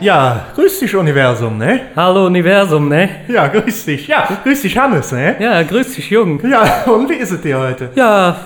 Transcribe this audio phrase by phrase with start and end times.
[0.00, 1.80] Ja, grüß dich Universum, ne?
[1.96, 3.08] Hallo Universum, ne?
[3.28, 4.06] Ja, grüß dich.
[4.06, 5.34] Ja, grüß dich Hannes, ne?
[5.40, 6.40] Ja, grüß dich, Jung.
[6.48, 7.90] Ja, und wie ist es dir heute?
[7.96, 8.36] Ja,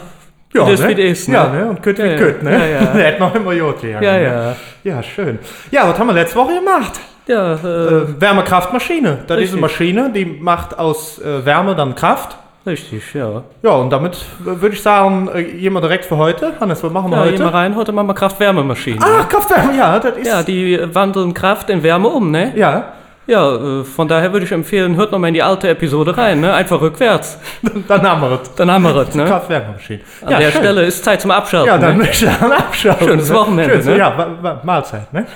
[0.54, 0.88] Ja, das ne?
[0.96, 1.34] wie das, ne?
[1.34, 1.66] Ja, ne?
[1.68, 2.16] Und kütt Ja, wie ja.
[2.16, 2.52] kütt, ne?
[2.52, 3.06] Ja, ja.
[3.06, 4.22] Hat noch immer Jod gegangen, ja, ne?
[4.24, 4.56] ja.
[4.96, 5.38] Ja, schön.
[5.70, 6.92] Ja, was haben wir letzte Woche gemacht?
[7.26, 9.18] Ja, äh, Äh, Wärmekraftmaschine.
[9.26, 12.36] Das ist eine Maschine, die macht aus äh, Wärme dann Kraft.
[12.66, 13.42] Richtig, ja.
[13.62, 16.52] Ja, und damit würde ich sagen, äh, gehen wir direkt für heute.
[16.60, 17.44] Hannes, was machen wir Ja, gehen heute?
[17.44, 19.02] wir rein, heute machen wir Kraft-Wärmemaschinen.
[19.02, 20.26] Ah, Kraftwärme, ja, das ist...
[20.26, 22.52] Ja, die wandeln Kraft in Wärme um, ne?
[22.56, 22.92] ja,
[23.26, 26.52] Ja, äh, von daher würde ich empfehlen, hört nochmal in die alte Episode rein, ne?
[26.54, 27.38] Einfach rückwärts.
[27.88, 28.54] dann haben wir es.
[28.54, 29.24] Dann haben wir es, ne?
[29.26, 30.00] Kraftwärmemaschine.
[30.24, 31.68] An der Stelle ist Zeit zum Abschalten.
[31.68, 32.04] Ja, dann ne?
[32.04, 32.96] möchte ich dann abschauen.
[32.98, 33.34] Schönes ne?
[33.36, 33.98] Wochenende, Schönes, ne?
[33.98, 35.26] Ja, Mahlzeit, ne?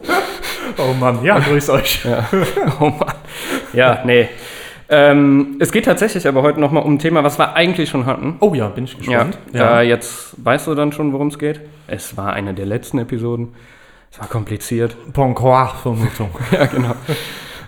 [0.78, 2.02] oh Mann, ja, grüß euch.
[2.80, 3.14] Oh Mann.
[3.72, 4.28] Ja, nee.
[4.88, 8.36] Ähm, es geht tatsächlich aber heute nochmal um ein Thema, was wir eigentlich schon hatten.
[8.40, 9.38] Oh ja, bin ich Ja, gespannt.
[9.54, 11.60] Äh, jetzt weißt du dann schon, worum es geht.
[11.86, 13.54] Es war eine der letzten Episoden.
[14.10, 14.96] Es war kompliziert.
[15.14, 16.30] Poincaré-Vermutung.
[16.52, 16.94] Ja, genau.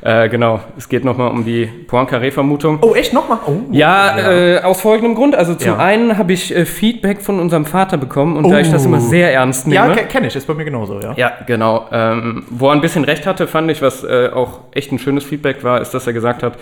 [0.03, 0.61] äh, genau.
[0.77, 2.79] Es geht nochmal um die Poincaré-Vermutung.
[2.83, 3.39] Oh, echt nochmal?
[3.47, 3.53] Oh.
[3.71, 5.35] Ja, Äh, aus folgendem Grund.
[5.35, 5.79] Also zum Ja.
[5.79, 8.89] einen habe ich äh, Feedback von unserem Vater bekommen und da ich das Oh.
[8.89, 9.97] immer sehr ernst Ja, nehme.
[10.03, 11.15] ke- kenne ich, ist bei mir genauso, ja.
[11.17, 11.87] ja, genau.
[11.91, 15.25] Ähm, wo er ein bisschen recht hatte, fand ich, was äh, auch echt ein schönes
[15.25, 16.59] Feedback war, ist, dass er gesagt hat,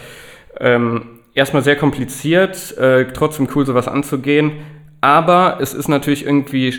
[0.61, 4.53] ähm, erstmal sehr kompliziert, äh, trotzdem cool, sowas anzugehen.
[5.00, 6.75] Aber es ist natürlich irgendwie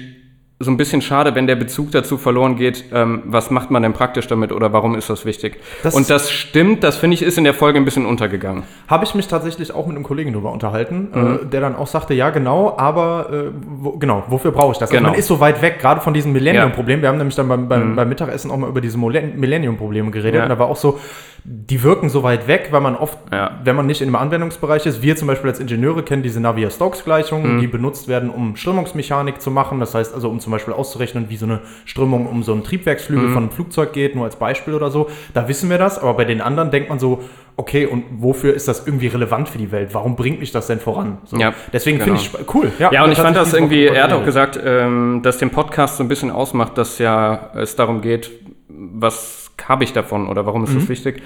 [0.60, 3.92] so ein bisschen schade, wenn der Bezug dazu verloren geht, ähm, was macht man denn
[3.92, 5.60] praktisch damit oder warum ist das wichtig?
[5.82, 8.64] Das- Und das stimmt, das finde ich, ist in der Folge ein bisschen untergegangen.
[8.88, 11.40] Habe ich mich tatsächlich auch mit einem Kollegen darüber unterhalten, Mhm.
[11.42, 14.90] äh, der dann auch sagte, ja genau, aber äh, wo, genau, wofür brauche ich das?
[14.90, 15.10] Also Genau.
[15.10, 17.02] man ist so weit weg, gerade von diesem Millennium-Problem.
[17.02, 20.34] Wir haben nämlich dann beim, beim, beim Mittagessen auch mal über diese Millenn- Millennium-Probleme geredet.
[20.34, 20.38] Mhm.
[20.38, 20.44] Ja.
[20.44, 20.98] Und da war auch so,
[21.46, 23.60] die wirken so weit weg, weil man oft, Ja.
[23.66, 26.44] wenn man nicht in einem Anwendungsbereich ist, wir zum Beispiel als Ingenieure kennen diese Mhm.
[26.44, 29.82] Navier-Stokes-Gleichungen, die benutzt werden, um Strömungsmechanik zu machen.
[29.82, 33.30] Das heißt also, um zum Beispiel auszurechnen, wie so eine Strömung um so einen Triebwerksflügel
[33.30, 33.34] Mhm.
[33.34, 35.10] von einem Flugzeug geht, nur als Beispiel oder so.
[35.34, 37.24] Da wissen wir das, aber bei den anderen denkt man so,
[37.56, 39.94] okay, und wofür ist das irgendwie relevant für die Welt?
[39.94, 41.20] Warum bringt mich das denn voran?
[41.26, 41.38] So.
[41.38, 42.18] Ja, Deswegen genau.
[42.18, 42.72] finde ich cool.
[42.80, 46.04] Ja, und ich fand das irgendwie, er hat auch gesagt, ähm, dass dem Podcast so
[46.04, 48.32] ein bisschen ausmacht, dass ja es darum geht,
[48.68, 50.68] was habe ich davon oder warum Mhm.
[50.68, 51.22] ist das wichtig.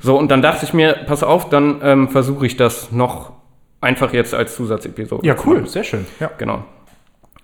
[0.00, 3.32] So, und dann dachte ich mir, pass auf, dann ähm, versuche ich das noch
[3.80, 5.26] einfach jetzt als Zusatzepisode.
[5.26, 6.06] Ja, cool, sehr schön.
[6.20, 6.30] Ja.
[6.38, 6.62] Genau.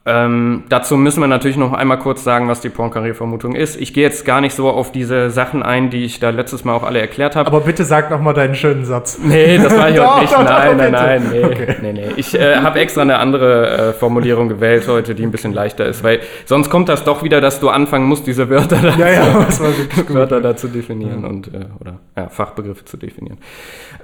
[0.08, 3.78] Ähm, dazu müssen wir natürlich noch einmal kurz sagen, was die Poincaré-Vermutung ist.
[3.78, 6.72] Ich gehe jetzt gar nicht so auf diese Sachen ein, die ich da letztes Mal
[6.72, 7.46] auch alle erklärt habe.
[7.46, 9.19] Aber bitte sag noch mal deinen schönen Satz.
[9.22, 10.32] Nee, das war ich heute nicht.
[10.32, 11.76] doch, doch, nein, nein, nein, nee, Okay.
[11.82, 12.06] nee, nee.
[12.16, 16.02] Ich äh, habe extra eine andere äh, Formulierung gewählt heute, die ein bisschen leichter ist,
[16.02, 19.46] weil sonst kommt das doch wieder, dass du anfangen musst, diese Wörter da, Ja, ja.
[20.08, 23.38] Wörter da zu definieren und äh, oder ja, Fachbegriffe zu definieren.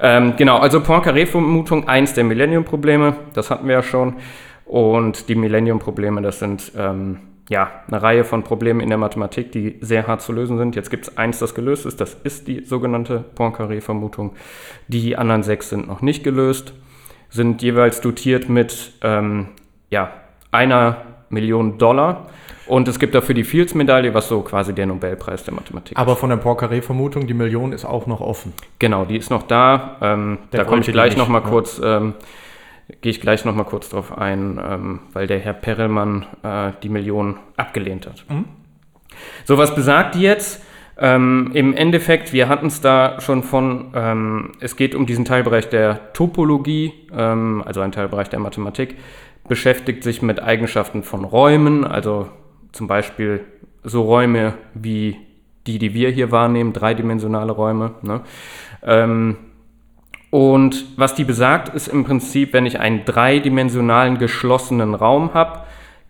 [0.02, 4.16] Ähm, genau, also Poincaré-Vermutung, eins der Millennium-Probleme, das hatten wir ja schon.
[4.66, 9.76] Und die Millennium-Probleme, das sind ähm, ja eine Reihe von Problemen in der Mathematik, die
[9.80, 10.76] sehr hart zu lösen sind.
[10.76, 14.32] Jetzt gibt es eins, das gelöst ist, das ist die sogenannte Poincaré-Vermutung.
[14.88, 16.72] Die anderen sechs sind noch nicht gelöst,
[17.28, 19.48] sind jeweils dotiert mit ähm,
[19.90, 20.12] ja,
[20.50, 20.96] einer
[21.28, 22.28] Million Dollar.
[22.66, 25.98] Und es gibt dafür die Fields-Medaille, was so quasi der Nobelpreis der Mathematik ist.
[25.98, 28.54] Aber von der Poincaré-Vermutung, die Million ist auch noch offen.
[28.78, 29.96] Genau, die ist noch da.
[30.00, 31.46] Ähm, da komme ich gleich nicht, noch mal ne?
[31.50, 32.14] kurz, ähm,
[33.00, 36.88] gehe ich gleich noch mal kurz drauf ein, ähm, weil der Herr Perelmann äh, die
[36.88, 38.24] Million abgelehnt hat.
[38.28, 38.44] Mhm.
[39.44, 40.62] So, was besagt die jetzt?
[40.96, 45.68] Ähm, Im Endeffekt, wir hatten es da schon von, ähm, es geht um diesen Teilbereich
[45.68, 48.96] der Topologie, ähm, also ein Teilbereich der Mathematik,
[49.48, 52.28] beschäftigt sich mit Eigenschaften von Räumen, also
[52.72, 53.40] zum Beispiel
[53.82, 55.16] so Räume wie
[55.66, 57.94] die, die wir hier wahrnehmen, dreidimensionale Räume.
[58.02, 58.20] Ne?
[60.34, 65.60] Und was die besagt, ist im Prinzip, wenn ich einen dreidimensionalen geschlossenen Raum habe,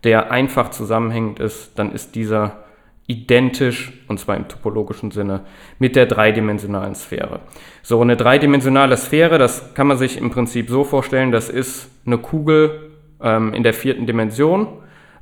[0.03, 2.65] der einfach zusammenhängend ist, dann ist dieser
[3.07, 5.43] identisch, und zwar im topologischen Sinne,
[5.79, 7.41] mit der dreidimensionalen Sphäre.
[7.83, 12.17] So, eine dreidimensionale Sphäre, das kann man sich im Prinzip so vorstellen, das ist eine
[12.17, 14.69] Kugel ähm, in der vierten Dimension.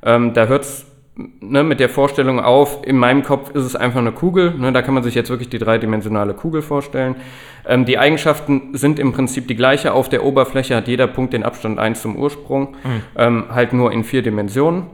[0.01, 3.99] Ähm, da hört es ne, mit der Vorstellung auf, in meinem Kopf ist es einfach
[3.99, 4.53] eine Kugel.
[4.57, 7.15] Ne, da kann man sich jetzt wirklich die dreidimensionale Kugel vorstellen.
[7.65, 9.93] Ähm, die Eigenschaften sind im Prinzip die gleiche.
[9.93, 12.75] Auf der Oberfläche hat jeder Punkt den Abstand 1 zum Ursprung,
[13.15, 14.87] ähm, halt nur in vier Dimensionen.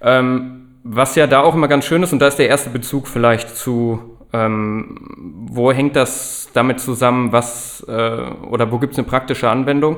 [0.00, 3.08] Ähm, was ja da auch immer ganz schön ist, und da ist der erste Bezug
[3.08, 8.20] vielleicht zu ähm, wo hängt das damit zusammen, was äh,
[8.50, 9.96] oder wo gibt es eine praktische Anwendung?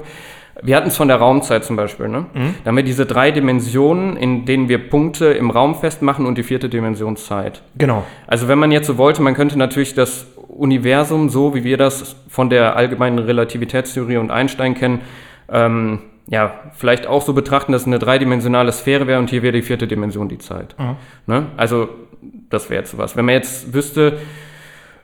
[0.62, 2.08] Wir hatten es von der Raumzeit zum Beispiel.
[2.08, 2.26] Ne?
[2.34, 6.42] Da haben wir diese drei Dimensionen, in denen wir Punkte im Raum festmachen und die
[6.42, 7.62] vierte Dimension Zeit.
[7.76, 8.04] Genau.
[8.26, 12.16] Also wenn man jetzt so wollte, man könnte natürlich das Universum, so wie wir das
[12.28, 15.00] von der allgemeinen Relativitätstheorie und Einstein kennen,
[15.50, 19.52] ähm, ja, vielleicht auch so betrachten, dass es eine dreidimensionale Sphäre wäre und hier wäre
[19.52, 20.76] die vierte Dimension die Zeit.
[21.26, 21.46] Ne?
[21.56, 21.88] Also
[22.50, 23.16] das wäre jetzt sowas.
[23.16, 24.18] Wenn man jetzt wüsste,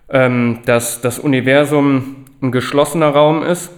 [0.09, 3.73] ähm, dass das Universum ein geschlossener Raum ist,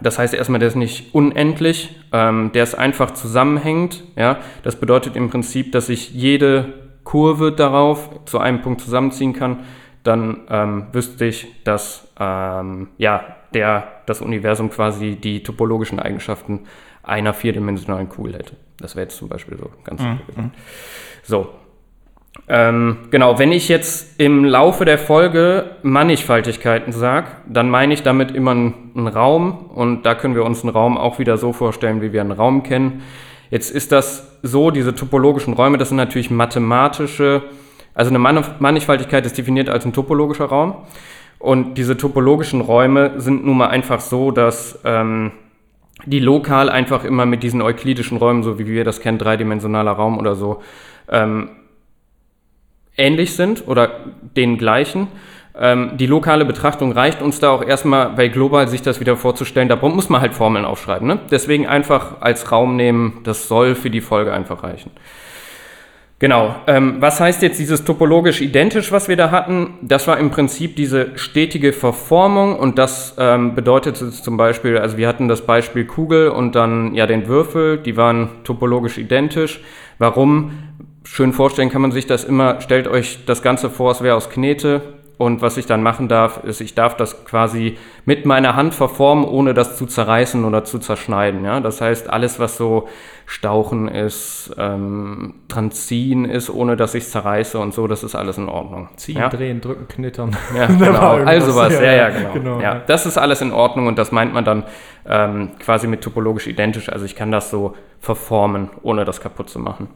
[0.00, 4.04] das heißt erstmal, der ist nicht unendlich, ähm, der ist einfach zusammenhängend.
[4.16, 4.38] Ja?
[4.62, 6.72] Das bedeutet im Prinzip, dass ich jede
[7.04, 9.60] Kurve darauf zu einem Punkt zusammenziehen kann.
[10.02, 16.60] Dann ähm, wüsste ich, dass ähm, ja, der, das Universum quasi die topologischen Eigenschaften
[17.02, 18.56] einer vierdimensionalen Kugel hätte.
[18.78, 20.50] Das wäre jetzt zum Beispiel so ganz gesagt.
[21.22, 21.50] So,
[22.48, 28.30] ähm, genau, wenn ich jetzt im Laufe der Folge Mannigfaltigkeiten sage, dann meine ich damit
[28.32, 32.12] immer einen, Raum und da können wir uns einen Raum auch wieder so vorstellen, wie
[32.12, 33.02] wir einen Raum kennen.
[33.50, 37.42] Jetzt ist das so, diese topologischen Räume, das sind natürlich mathematische,
[37.94, 40.74] also eine Mann Mannigfaltigkeit ist definiert als ein topologischer Raum
[41.38, 45.32] und diese topologischen Räume sind nun mal einfach so, dass ähm,
[46.06, 50.18] die lokal einfach immer mit diesen euklidischen Räumen, so wie wir das kennen, dreidimensionaler Raum
[50.18, 50.62] oder so,
[51.10, 51.50] ähm,
[52.96, 54.00] ähnlich sind oder
[54.36, 55.08] den gleichen.
[55.58, 59.68] Ähm, die lokale Betrachtung reicht uns da auch erstmal bei global sich das wieder vorzustellen.
[59.68, 61.06] Da muss man halt Formeln aufschreiben.
[61.06, 61.18] Ne?
[61.30, 64.90] Deswegen einfach als Raum nehmen, das soll für die Folge einfach reichen.
[66.22, 66.54] Genau.
[66.68, 69.74] Ähm, was heißt jetzt dieses topologisch identisch, was wir da hatten?
[69.82, 75.08] Das war im Prinzip diese stetige Verformung und das ähm, bedeutet zum Beispiel, also wir
[75.08, 79.62] hatten das Beispiel Kugel und dann ja den Würfel, die waren topologisch identisch.
[79.98, 80.52] Warum?
[81.04, 84.30] Schön vorstellen kann man sich das immer, stellt euch das Ganze vor, es wäre aus
[84.30, 84.82] Knete
[85.22, 89.24] und was ich dann machen darf, ist, ich darf das quasi mit meiner Hand verformen,
[89.24, 91.44] ohne das zu zerreißen oder zu zerschneiden.
[91.44, 91.60] Ja?
[91.60, 92.88] Das heißt, alles, was so
[93.24, 98.16] Stauchen ist, ähm, dran ziehen ist, ohne dass ich es zerreiße und so, das ist
[98.16, 98.88] alles in Ordnung.
[98.96, 99.28] Ziehen, ja?
[99.28, 100.36] drehen, drücken, knittern.
[100.56, 101.24] Ja, genau.
[101.24, 102.32] Also was, ja, ja, genau.
[102.32, 102.82] genau, ja, ja.
[102.84, 104.64] Das ist alles in Ordnung und das meint man dann
[105.06, 106.88] ähm, quasi mit topologisch identisch.
[106.88, 109.88] Also ich kann das so verformen, ohne das kaputt zu machen.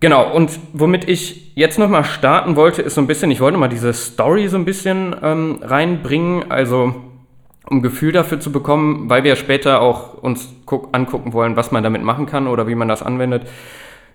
[0.00, 3.68] Genau, und womit ich jetzt nochmal starten wollte, ist so ein bisschen, ich wollte mal
[3.68, 6.94] diese Story so ein bisschen ähm, reinbringen, also
[7.68, 11.84] um Gefühl dafür zu bekommen, weil wir später auch uns guck, angucken wollen, was man
[11.84, 13.46] damit machen kann oder wie man das anwendet.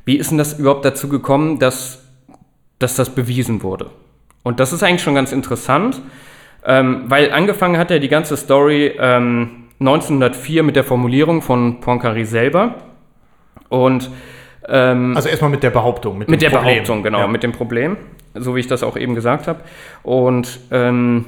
[0.06, 2.04] Wie ist denn das überhaupt dazu gekommen, dass,
[2.80, 3.92] dass das bewiesen wurde?
[4.42, 6.02] Und das ist eigentlich schon ganz interessant,
[6.66, 12.26] ähm, weil angefangen hat ja die ganze Story ähm, 1904 mit der Formulierung von Poincaré
[12.26, 12.76] selber.
[13.70, 14.10] Und
[14.68, 16.18] ähm, Also erstmal mit der Behauptung.
[16.18, 16.74] mit dem der Problem.
[16.76, 17.28] Behauptung, genau, Ja.
[17.28, 17.98] mit dem Problem,
[18.34, 19.60] so wie ich das auch eben gesagt habe.
[20.04, 21.26] Und ähm,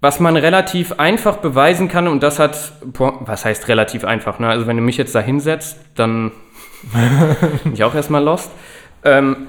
[0.00, 4.48] was man relativ einfach beweisen kann, und das hat, was heißt relativ einfach, ne?
[4.48, 6.32] Also wenn du mich jetzt da hinsetzt, dann
[7.64, 8.50] bin ich auch erstmal lost.
[9.04, 9.48] Ähm,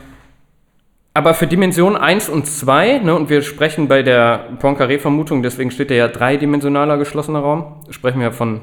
[1.13, 5.89] aber für Dimension 1 und 2, ne, und wir sprechen bei der Poincaré-Vermutung, deswegen steht
[5.89, 8.61] da ja dreidimensionaler geschlossener Raum, sprechen wir von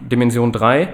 [0.00, 0.88] Dimension 3.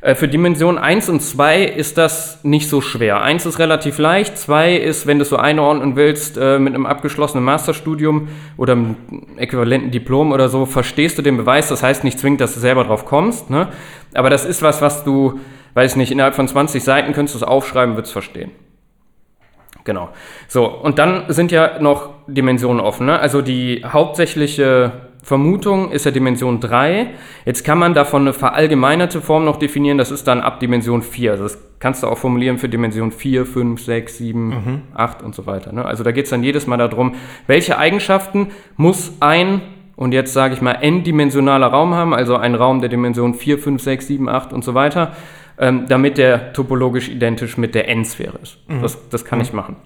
[0.00, 3.22] Äh, Für Dimension 1 und 2 ist das nicht so schwer.
[3.22, 6.86] 1 ist relativ leicht, 2 ist, wenn du es so einordnen willst, äh, mit einem
[6.86, 8.96] abgeschlossenen Masterstudium oder einem
[9.36, 11.68] äquivalenten Diplom oder so, verstehst du den Beweis.
[11.68, 13.68] Das heißt nicht zwingend, dass du selber drauf kommst, ne?
[14.14, 15.38] aber das ist was, was du,
[15.74, 18.52] weiß nicht, innerhalb von 20 Seiten könntest du es aufschreiben, würdest verstehen.
[19.84, 20.10] Genau.
[20.48, 23.06] So, und dann sind ja noch Dimensionen offen.
[23.06, 23.18] Ne?
[23.18, 27.10] Also die hauptsächliche Vermutung ist ja Dimension 3.
[27.44, 31.32] Jetzt kann man davon eine verallgemeinerte Form noch definieren, das ist dann ab Dimension 4.
[31.32, 35.46] Also das kannst du auch formulieren für Dimension 4, 5, 6, 7, 8 und so
[35.46, 35.72] weiter.
[35.72, 35.84] Ne?
[35.84, 37.14] Also da geht es dann jedes Mal darum,
[37.46, 39.60] welche Eigenschaften muss ein,
[39.96, 43.82] und jetzt sage ich mal, n-dimensionaler Raum haben, also ein Raum der Dimension 4, 5,
[43.82, 45.12] 6, 7, 8 und so weiter,
[45.58, 48.58] ähm, damit der topologisch identisch mit der n-Sphäre ist.
[48.80, 49.76] Das, das kann ich machen.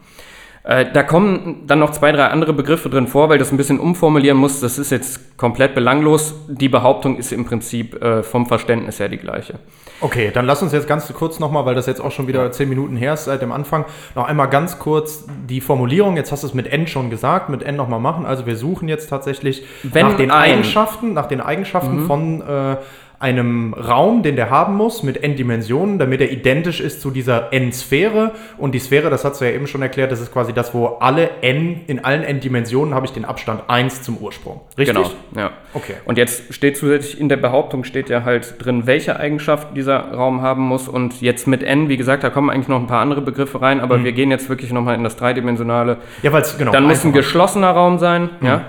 [0.67, 3.79] Äh, da kommen dann noch zwei, drei andere Begriffe drin vor, weil das ein bisschen
[3.79, 4.61] umformulieren muss.
[4.61, 6.35] Das ist jetzt komplett belanglos.
[6.49, 9.59] Die Behauptung ist im Prinzip äh, vom Verständnis her die gleiche.
[10.01, 12.69] Okay, dann lass uns jetzt ganz kurz nochmal, weil das jetzt auch schon wieder zehn
[12.71, 16.47] Minuten her ist seit dem Anfang, noch einmal ganz kurz die Formulierung, jetzt hast du
[16.47, 18.25] es mit n schon gesagt, mit n nochmal machen.
[18.27, 22.77] Also wir suchen jetzt tatsächlich Wenn nach den ein- Eigenschaften, nach den Eigenschaften von äh,
[23.21, 28.33] einem Raum, den der haben muss, mit n-Dimensionen, damit er identisch ist zu dieser n-Sphäre.
[28.59, 30.87] Und die Sphäre, das hast du ja eben schon erklärt, das ist quasi das, wo
[31.01, 34.61] alle n, in allen n-Dimensionen habe ich den Abstand 1 zum Ursprung.
[34.77, 34.97] Richtig?
[34.97, 35.53] Genau, ja.
[35.73, 35.95] Okay.
[36.05, 40.43] Und jetzt steht zusätzlich in der Behauptung steht ja halt drin, welche Eigenschaften dieser Raum
[40.43, 40.89] haben muss.
[40.89, 43.81] Und jetzt mit n, wie gesagt, da kommen eigentlich noch ein paar andere Begriffe rein,
[43.81, 45.99] aber wir gehen jetzt wirklich nochmal in das dreidimensionale.
[46.23, 46.73] Ja, weil es genau.
[46.73, 48.67] Dann muss ein geschlossener Raum sein, ja.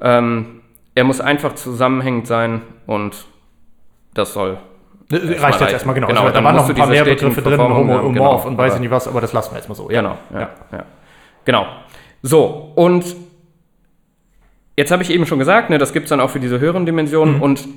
[0.00, 0.60] Ähm,
[0.94, 3.26] er muss einfach zusammenhängend sein und
[4.18, 4.58] das soll.
[5.08, 5.60] Das reicht reichen.
[5.62, 6.08] jetzt erstmal, genau.
[6.08, 8.74] Genau, Also, da waren noch ein paar mehr Begriffe drin, Homo genau, Morph und weiß
[8.74, 9.86] ich nicht was, aber das lassen wir jetzt mal so.
[9.86, 10.50] Genau, ja, Ja.
[10.72, 10.84] ja.
[11.44, 11.66] Genau.
[12.22, 13.16] So, und
[14.76, 16.84] jetzt habe ich eben schon gesagt, ne, das gibt es dann auch für diese höheren
[16.84, 17.36] Dimensionen.
[17.36, 17.42] Mhm.
[17.42, 17.68] Und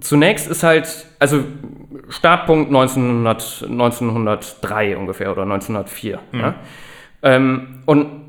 [0.00, 1.40] zunächst ist halt, also
[2.08, 6.20] Startpunkt 1900, 1903 ungefähr oder 1904.
[6.30, 6.40] Mhm.
[6.40, 6.54] Ja?
[7.22, 8.26] Ähm, und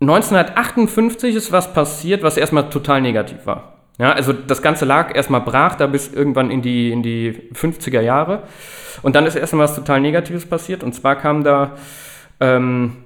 [0.00, 3.77] 1958 ist was passiert, was erstmal total negativ war.
[3.98, 8.00] Ja, also das Ganze lag erstmal brach da bis irgendwann in die, in die 50er
[8.00, 8.44] Jahre.
[9.02, 10.84] Und dann ist erstmal was total Negatives passiert.
[10.84, 11.76] Und zwar kam da
[12.38, 12.96] ähm,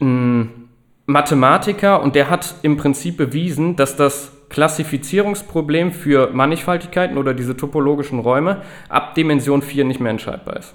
[0.00, 0.68] ein
[1.04, 8.18] Mathematiker und der hat im Prinzip bewiesen, dass das Klassifizierungsproblem für Mannigfaltigkeiten oder diese topologischen
[8.18, 10.74] Räume ab Dimension 4 nicht mehr entscheidbar ist.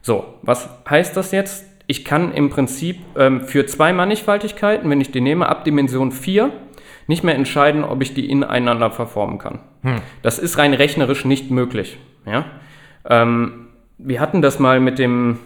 [0.00, 1.64] So, was heißt das jetzt?
[1.86, 6.52] Ich kann im Prinzip ähm, für zwei Mannigfaltigkeiten, wenn ich die nehme, ab Dimension 4
[7.08, 9.58] nicht mehr entscheiden, ob ich die ineinander verformen kann.
[10.22, 11.98] Das ist rein rechnerisch nicht möglich.
[12.26, 12.44] Ja?
[13.08, 15.38] Ähm, wir hatten das mal mit dem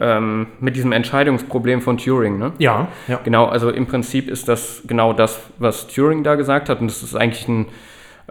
[0.00, 2.38] ähm, mit diesem Entscheidungsproblem von Turing.
[2.38, 2.52] Ne?
[2.58, 3.20] Ja, ja.
[3.24, 6.80] Genau, also im Prinzip ist das genau das, was Turing da gesagt hat.
[6.80, 7.66] Und das ist eigentlich ein,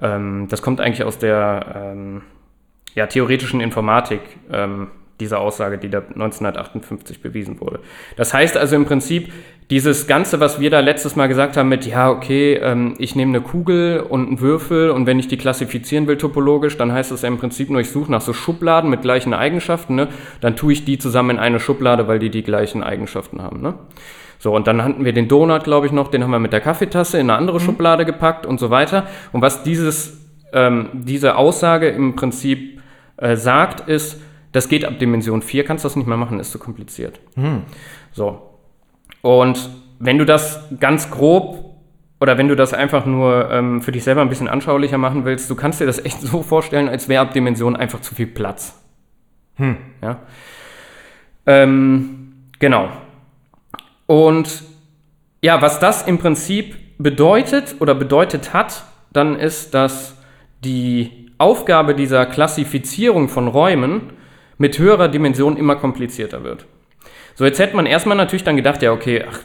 [0.02, 2.22] ähm, das kommt eigentlich aus der ähm,
[2.96, 4.22] ja, theoretischen Informatik,
[4.52, 4.88] ähm,
[5.20, 7.80] diese Aussage, die da 1958 bewiesen wurde.
[8.16, 9.34] Das heißt also im Prinzip,
[9.70, 13.32] dieses Ganze, was wir da letztes Mal gesagt haben mit, ja, okay, ähm, ich nehme
[13.32, 17.24] eine Kugel und einen Würfel und wenn ich die klassifizieren will topologisch, dann heißt das
[17.24, 20.08] ja im Prinzip nur, ich suche nach so Schubladen mit gleichen Eigenschaften, ne?
[20.40, 23.62] dann tue ich die zusammen in eine Schublade, weil die die gleichen Eigenschaften haben.
[23.62, 23.74] Ne?
[24.40, 26.62] So, und dann hatten wir den Donut, glaube ich, noch, den haben wir mit der
[26.62, 29.08] Kaffeetasse in eine andere Schublade gepackt und so weiter.
[29.34, 30.18] Und was dieses,
[30.54, 32.80] ähm, diese Aussage im Prinzip
[33.18, 34.22] äh, sagt, ist,
[34.54, 37.20] das geht ab Dimension 4, kannst das nicht mehr machen, ist zu kompliziert.
[38.14, 38.47] So.
[39.22, 39.70] Und
[40.00, 41.76] wenn du das ganz grob
[42.20, 45.50] oder wenn du das einfach nur ähm, für dich selber ein bisschen anschaulicher machen willst,
[45.50, 48.82] du kannst dir das echt so vorstellen, als wäre ab Dimension einfach zu viel Platz.
[50.02, 50.20] Ja.
[51.46, 52.90] Ähm, genau.
[54.06, 54.64] Und
[55.42, 60.18] ja, was das im Prinzip bedeutet oder bedeutet hat, dann ist, dass
[60.64, 64.14] die Aufgabe dieser Klassifizierung von Räumen
[64.58, 66.66] mit höherer Dimension immer komplizierter wird.
[67.38, 69.42] So, jetzt hätte man erstmal natürlich dann gedacht, ja, okay, ach,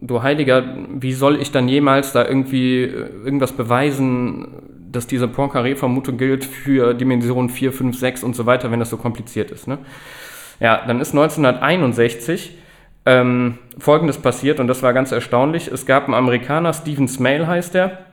[0.00, 4.46] du Heiliger, wie soll ich dann jemals da irgendwie äh, irgendwas beweisen,
[4.92, 8.96] dass diese Poincaré-Vermutung gilt für Dimensionen 4, 5, 6 und so weiter, wenn das so
[8.96, 9.78] kompliziert ist, ne?
[10.60, 12.58] Ja, dann ist 1961
[13.06, 15.66] ähm, Folgendes passiert und das war ganz erstaunlich.
[15.66, 18.06] Es gab einen Amerikaner, Stephen Smale heißt er,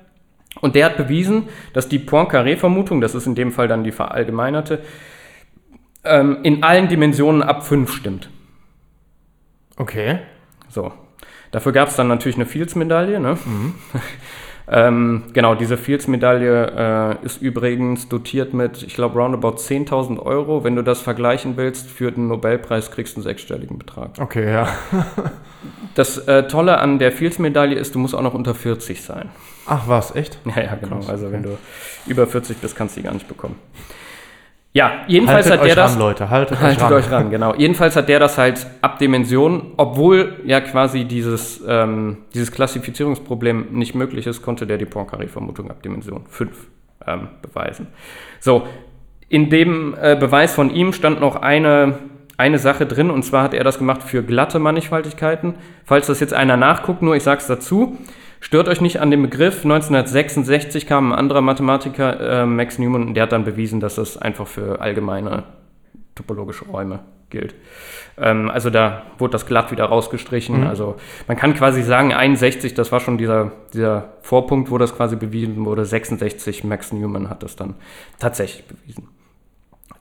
[0.59, 4.79] und der hat bewiesen, dass die Poincaré-Vermutung, das ist in dem Fall dann die verallgemeinerte,
[6.03, 8.29] ähm, in allen Dimensionen ab 5 stimmt.
[9.79, 10.19] Okay.
[10.69, 10.91] So.
[11.51, 13.19] Dafür gab es dann natürlich eine Fields-Medaille.
[13.19, 13.38] Ne?
[14.67, 20.63] ähm, genau, diese Fields-Medaille äh, ist übrigens dotiert mit, ich glaube, roundabout 10.000 Euro.
[20.63, 24.12] Wenn du das vergleichen willst, für den Nobelpreis kriegst du einen sechsstelligen Betrag.
[24.19, 24.67] Okay, ja.
[25.95, 29.29] Das äh, Tolle an der Fields-Medaille ist, du musst auch noch unter 40 sein.
[29.65, 30.39] Ach was, echt?
[30.45, 31.01] Ja, ja, genau.
[31.07, 31.57] Also wenn du
[32.05, 33.55] über 40 bist, kannst du die gar nicht bekommen.
[34.72, 35.92] Ja, jedenfalls Haltet hat der euch das.
[35.94, 36.30] ran, Leute.
[36.30, 36.94] Haltet, Haltet euch ran.
[36.94, 37.56] euch ran, genau.
[37.56, 43.96] Jedenfalls hat der das halt ab Dimension, obwohl ja quasi dieses, ähm, dieses Klassifizierungsproblem nicht
[43.96, 46.52] möglich ist, konnte der die Poincaré-Vermutung ab Dimension 5
[47.08, 47.88] ähm, beweisen.
[48.40, 48.68] So,
[49.28, 51.98] in dem äh, Beweis von ihm stand noch eine,
[52.38, 55.56] eine Sache drin, und zwar hat er das gemacht für glatte Mannigfaltigkeiten.
[55.84, 57.98] Falls das jetzt einer nachguckt, nur ich sag's dazu.
[58.39, 59.63] Stört euch nicht an dem Begriff.
[59.63, 64.17] 1966 kam ein anderer Mathematiker, äh, Max Newman, und der hat dann bewiesen, dass das
[64.17, 65.43] einfach für allgemeine
[66.15, 67.55] topologische Räume gilt.
[68.17, 70.65] Ähm, also da wurde das glatt wieder rausgestrichen.
[70.67, 70.96] Also
[71.27, 75.65] man kann quasi sagen, 61, das war schon dieser, dieser Vorpunkt, wo das quasi bewiesen
[75.65, 75.86] wurde.
[75.86, 77.75] 66, Max Newman hat das dann
[78.19, 79.08] tatsächlich bewiesen.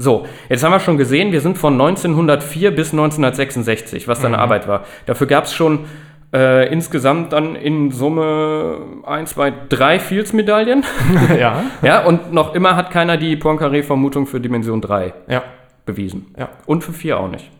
[0.00, 4.68] So, jetzt haben wir schon gesehen, wir sind von 1904 bis 1966, was seine Arbeit
[4.68, 4.84] war.
[5.06, 5.86] Dafür gab es schon
[6.32, 10.84] äh, insgesamt dann in Summe 1, 2, 3 Fields-Medaillen.
[11.38, 11.62] ja.
[11.82, 15.42] ja, und noch immer hat keiner die Poincaré-Vermutung für Dimension 3 Ja.
[15.86, 16.34] bewiesen.
[16.38, 16.50] Ja.
[16.66, 17.50] Und für 4 auch nicht.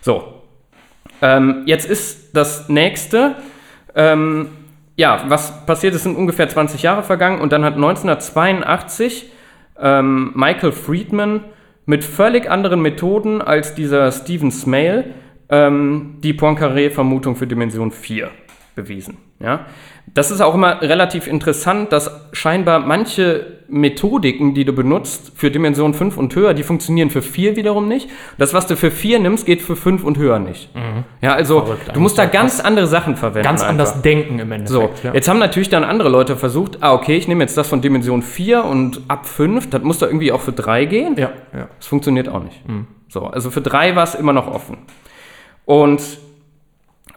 [0.00, 0.40] So,
[1.20, 3.36] ähm, jetzt ist das nächste,
[3.94, 4.48] ähm,
[4.96, 9.30] ja, was passiert ist, sind ungefähr 20 Jahre vergangen und dann hat 1982
[9.78, 11.44] ähm, Michael Friedman
[11.86, 15.06] mit völlig anderen Methoden als dieser Stephen Smale
[15.50, 18.30] ähm, die Poincaré-Vermutung für Dimension 4
[18.76, 19.16] bewiesen.
[19.40, 19.66] Ja?
[20.12, 25.94] Das ist auch immer relativ interessant, dass scheinbar manche Methodiken, die du benutzt für Dimension
[25.94, 28.08] 5 und höher, die funktionieren für 4 wiederum nicht.
[28.36, 30.70] Das, was du für 4 nimmst, geht für 5 und höher nicht.
[31.22, 33.44] Ja, also Verrückt du musst da ganz andere Sachen verwenden.
[33.46, 33.70] Ganz einfach.
[33.70, 35.04] anders denken im So, Endeffekt.
[35.04, 35.14] ja.
[35.14, 38.22] jetzt haben natürlich dann andere Leute versucht, ah, okay, ich nehme jetzt das von Dimension
[38.22, 41.14] 4 und ab 5, das muss da irgendwie auch für 3 gehen.
[41.16, 41.68] ja, ja.
[41.78, 42.60] Das funktioniert auch nicht.
[43.08, 44.78] So, also für 3 war es immer noch offen.
[45.70, 46.02] Und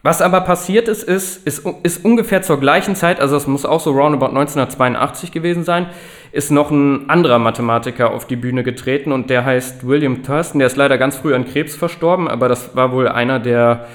[0.04, 3.80] was aber passiert ist, ist, ist, ist ungefähr zur gleichen Zeit, also es muss auch
[3.80, 5.88] so roundabout 1982 gewesen sein,
[6.32, 10.60] ist noch ein anderer Mathematiker auf die Bühne getreten und der heißt William Thurston.
[10.60, 13.88] Der ist leider ganz früh an Krebs verstorben, aber das war wohl einer der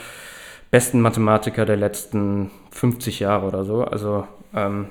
[0.72, 3.84] besten Mathematiker der letzten 50 Jahre oder so.
[3.84, 4.88] Also ähm,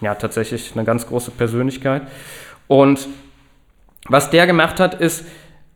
[0.00, 2.02] ja, tatsächlich eine ganz große Persönlichkeit.
[2.68, 3.08] Und
[4.08, 5.24] was der gemacht hat, ist,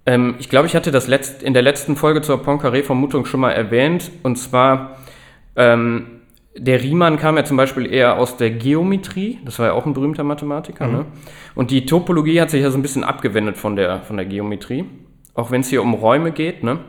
[0.06, 3.52] ähm, ich glaube, ich hatte das letzt, in der letzten Folge zur Poincaré-Vermutung schon mal
[3.52, 4.10] erwähnt.
[4.22, 4.98] Und zwar,
[5.56, 6.22] ähm,
[6.56, 9.38] der Riemann kam ja zum Beispiel eher aus der Geometrie.
[9.44, 10.86] Das war ja auch ein berühmter Mathematiker.
[10.86, 11.06] Ne?
[11.54, 14.84] Und die Topologie hat sich ja so ein bisschen abgewendet von der, von der Geometrie.
[15.34, 16.62] Auch wenn es hier um Räume geht.
[16.62, 16.80] Ne?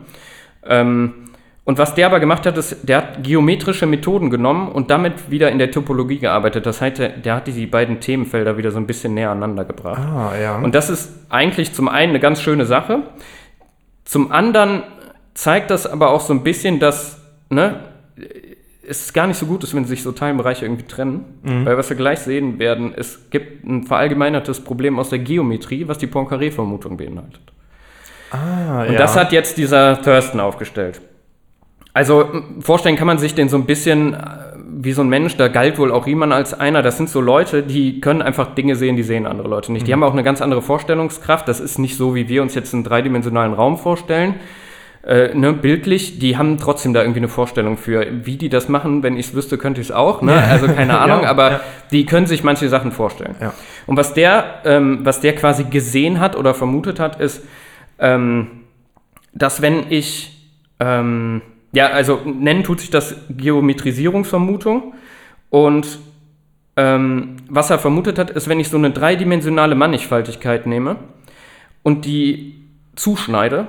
[0.66, 1.30] Ähm,
[1.66, 5.50] und was der aber gemacht hat, ist, der hat geometrische Methoden genommen und damit wieder
[5.50, 6.66] in der Topologie gearbeitet.
[6.66, 9.98] Das heißt, der, der hat die beiden Themenfelder wieder so ein bisschen näher aneinander gebracht.
[9.98, 10.58] Ah, ja.
[10.58, 13.04] Und das ist eigentlich zum einen eine ganz schöne Sache.
[14.04, 14.82] Zum anderen
[15.32, 17.80] zeigt das aber auch so ein bisschen, dass ne,
[18.86, 21.24] es gar nicht so gut ist, wenn sich so Teilbereiche irgendwie trennen.
[21.64, 25.96] Weil was wir gleich sehen werden, es gibt ein verallgemeinertes Problem aus der Geometrie, was
[25.96, 27.40] die Poincaré-Vermutung beinhaltet.
[28.32, 31.00] ah, Und das hat jetzt dieser Thurston aufgestellt.
[31.94, 34.18] Also vorstellen kann man sich den so ein bisschen äh,
[34.76, 36.82] wie so ein Mensch, da galt wohl auch Riemann als einer.
[36.82, 39.86] Das sind so Leute, die können einfach Dinge sehen, die sehen andere Leute nicht.
[39.86, 41.48] Die haben auch eine ganz andere Vorstellungskraft.
[41.48, 44.34] Das ist nicht so, wie wir uns jetzt einen dreidimensionalen Raum vorstellen.
[45.06, 48.06] Äh, ne, bildlich, die haben trotzdem da irgendwie eine Vorstellung für.
[48.24, 50.22] Wie die das machen, wenn ich es wüsste, könnte ich es auch.
[50.22, 50.32] Ne?
[50.32, 51.60] Also keine Ahnung, Ja, aber ja.
[51.92, 53.34] die können sich manche Sachen vorstellen.
[53.40, 53.52] Ja.
[53.86, 57.44] Und was der, ähm, was der quasi gesehen hat oder vermutet hat, ist,
[57.98, 58.62] ähm,
[59.34, 61.42] dass wenn ich, ähm,
[61.74, 64.94] ja, also nennen tut sich das Geometrisierungsvermutung
[65.50, 65.98] und
[66.76, 70.96] ähm, was er vermutet hat, ist, wenn ich so eine dreidimensionale Mannigfaltigkeit nehme
[71.82, 72.64] und die
[72.96, 73.66] zuschneide,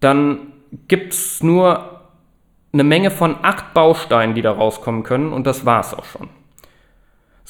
[0.00, 0.52] dann
[0.88, 2.00] gibt es nur
[2.72, 6.28] eine Menge von acht Bausteinen, die da rauskommen können und das war es auch schon.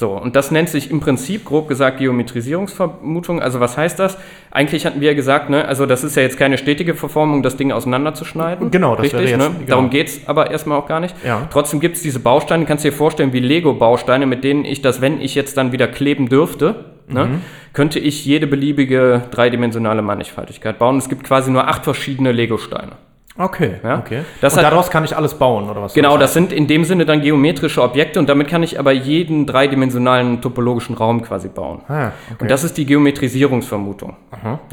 [0.00, 3.42] So, und das nennt sich im Prinzip, grob gesagt, Geometrisierungsvermutung.
[3.42, 4.16] Also was heißt das?
[4.50, 7.58] Eigentlich hatten wir ja gesagt, ne, also das ist ja jetzt keine stetige Verformung, das
[7.58, 8.70] Ding auseinanderzuschneiden.
[8.70, 9.50] Genau, das Richtig, jetzt- ne?
[9.58, 9.66] genau.
[9.66, 11.14] Darum geht es aber erstmal auch gar nicht.
[11.22, 11.46] Ja.
[11.52, 15.02] Trotzdem gibt es diese Bausteine, kannst du dir vorstellen, wie Lego-Bausteine, mit denen ich das,
[15.02, 17.40] wenn ich jetzt dann wieder kleben dürfte, ne, Mhm.
[17.74, 20.96] könnte ich jede beliebige dreidimensionale Mannigfaltigkeit bauen.
[20.96, 22.92] Es gibt quasi nur acht verschiedene Lego-Steine.
[23.38, 23.98] Okay, Ja?
[23.98, 24.22] okay.
[24.40, 25.94] Das und hat- daraus kann ich alles bauen, oder was?
[25.94, 29.46] Genau, das sind in dem Sinne dann geometrische Objekte und damit kann ich aber jeden
[29.46, 31.80] dreidimensionalen topologischen Raum quasi bauen.
[31.88, 32.36] Ah, okay.
[32.40, 34.16] Und das ist die Geometrisierungsvermutung.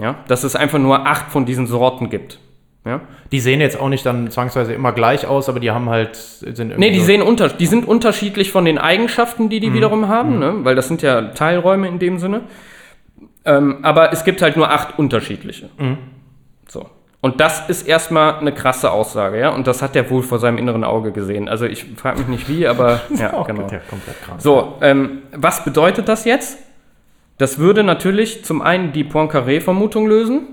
[0.01, 2.39] Ja, dass es einfach nur acht von diesen Sorten gibt.
[2.85, 3.01] Ja?
[3.31, 6.15] Die sehen jetzt auch nicht dann zwangsweise immer gleich aus, aber die haben halt.
[6.15, 10.07] Sind Nee, die, so- sehen unter, die sind unterschiedlich von den Eigenschaften, die die wiederum
[10.07, 10.55] haben, ne?
[10.63, 12.41] weil das sind ja Teilräume in dem Sinne.
[13.45, 15.69] Ähm, aber es gibt halt nur acht unterschiedliche.
[15.77, 15.97] So.
[17.27, 19.49] Und das ist erstmal eine krasse Aussage, ja.
[19.49, 21.49] Und das hat er wohl vor seinem inneren Auge gesehen.
[21.49, 23.67] Also ich frage mich nicht wie, aber ja, genau.
[23.69, 24.41] Ja, komplett krass.
[24.41, 26.57] So, ähm, was bedeutet das jetzt?
[27.37, 30.47] Das würde natürlich zum einen die Poincaré-Vermutung lösen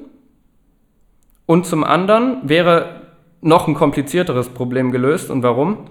[1.47, 3.03] und zum anderen wäre
[3.41, 5.31] noch ein komplizierteres Problem gelöst.
[5.31, 5.91] Und warum?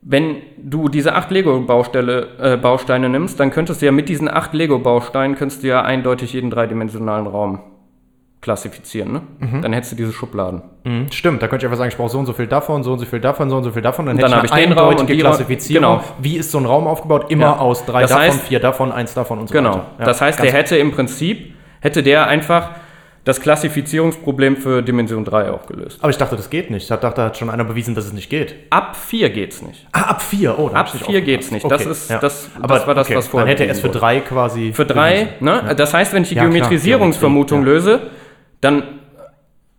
[0.00, 5.36] Wenn du diese acht Lego-Bausteine äh, nimmst, dann könntest du ja mit diesen acht Lego-Bausteinen
[5.36, 7.60] könntest du ja eindeutig jeden dreidimensionalen Raum
[8.40, 9.12] klassifizieren.
[9.12, 9.22] Ne?
[9.62, 10.62] Dann hättest du diese Schubladen.
[10.84, 12.92] Mhm, stimmt, da könnte ich einfach sagen, ich brauche so und so viel davon, so
[12.92, 14.06] und so viel davon, so und so viel davon.
[14.06, 15.98] Dann dann hätte habe ich eine den Raum und die Klassifizierung.
[15.98, 16.04] genau.
[16.20, 17.26] Wie ist so ein Raum aufgebaut?
[17.30, 17.56] Immer Ja.
[17.58, 19.70] aus drei Das davon, heißt- vier davon, eins davon und so Genau.
[19.74, 19.86] weiter.
[19.98, 22.70] Ja, das heißt, der hätte im Prinzip, hätte der einfach
[23.24, 25.98] das Klassifizierungsproblem für Dimension 3 auch gelöst.
[26.00, 26.84] Aber ich dachte, das geht nicht.
[26.84, 28.54] Ich dachte, da hat schon einer bewiesen, dass es nicht geht.
[28.70, 29.86] Ab 4 geht's nicht.
[29.92, 30.58] Ah, ab vier.
[30.58, 31.64] Oh, da hab Ab ich nicht 4 geht's nicht.
[31.66, 31.86] aufgepasst.
[31.90, 32.18] Das ist- ja.
[32.18, 34.20] das- Aber das war das, okay, was vorher Dann hätte er es für bewiesen drei
[34.20, 34.72] quasi.
[34.72, 35.66] Für 3, bewiesen.
[35.66, 35.74] ne?
[35.76, 38.00] Das heißt, wenn ich die Ja, Geometrisierungsvermutung löse,
[38.60, 38.82] dann,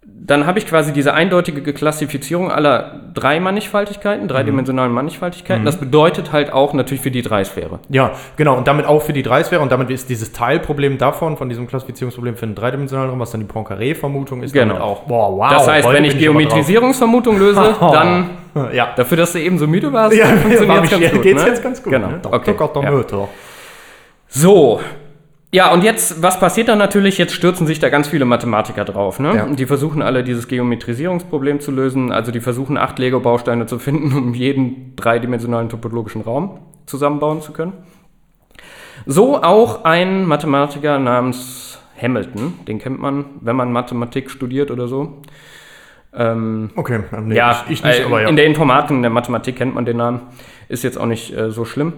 [0.03, 5.65] dann habe ich quasi diese eindeutige Klassifizierung aller drei Mannigfaltigkeiten, dreidimensionalen Mannigfaltigkeiten.
[5.65, 7.79] Das bedeutet halt auch natürlich für die Dreisphäre.
[7.89, 8.55] Ja, genau.
[8.57, 9.61] Und damit auch für die Dreisphäre.
[9.61, 13.41] Und damit ist dieses Teilproblem davon, von diesem Klassifizierungsproblem für einen dreidimensionalen Raum, was dann
[13.41, 14.77] die Poincaré-Vermutung ist, Genau.
[14.79, 15.01] auch.
[15.03, 15.49] Boah, wow.
[15.51, 16.17] das heißt, wenn ich.
[16.17, 18.29] Geometrisierungsvermutung löse, dann
[18.73, 18.89] Ja.
[18.95, 21.49] dafür, dass du eben so müde warst, Ja, funktioniert's war mich, ganz gut, geht's ne?
[21.49, 21.93] jetzt ganz gut.
[21.93, 22.07] Genau.
[22.07, 22.19] Ne?
[22.29, 22.55] Okay.
[22.57, 22.83] Dr.
[22.83, 23.27] Ja.
[24.27, 24.79] So,
[25.53, 27.17] Ja, und jetzt, was passiert dann natürlich?
[27.17, 29.19] Jetzt stürzen sich da ganz viele Mathematiker drauf.
[29.19, 29.35] Ne?
[29.35, 29.45] Ja.
[29.47, 32.13] Die versuchen alle dieses Geometrisierungsproblem zu lösen.
[32.13, 37.73] Also die versuchen acht Lego-Bausteine zu finden, um jeden dreidimensionalen topologischen Raum zusammenbauen zu können.
[39.05, 42.53] So auch ein Mathematiker namens Hamilton.
[42.67, 45.21] Den kennt man, wenn man Mathematik studiert oder so.
[46.13, 48.29] Ähm, Okay, ähm, nee, ja, ich, ich nicht, äh, aber ja.
[48.29, 50.21] in der Informatik, in der Mathematik kennt man den Namen.
[50.69, 51.93] Ist jetzt auch nicht äh, so schlimm.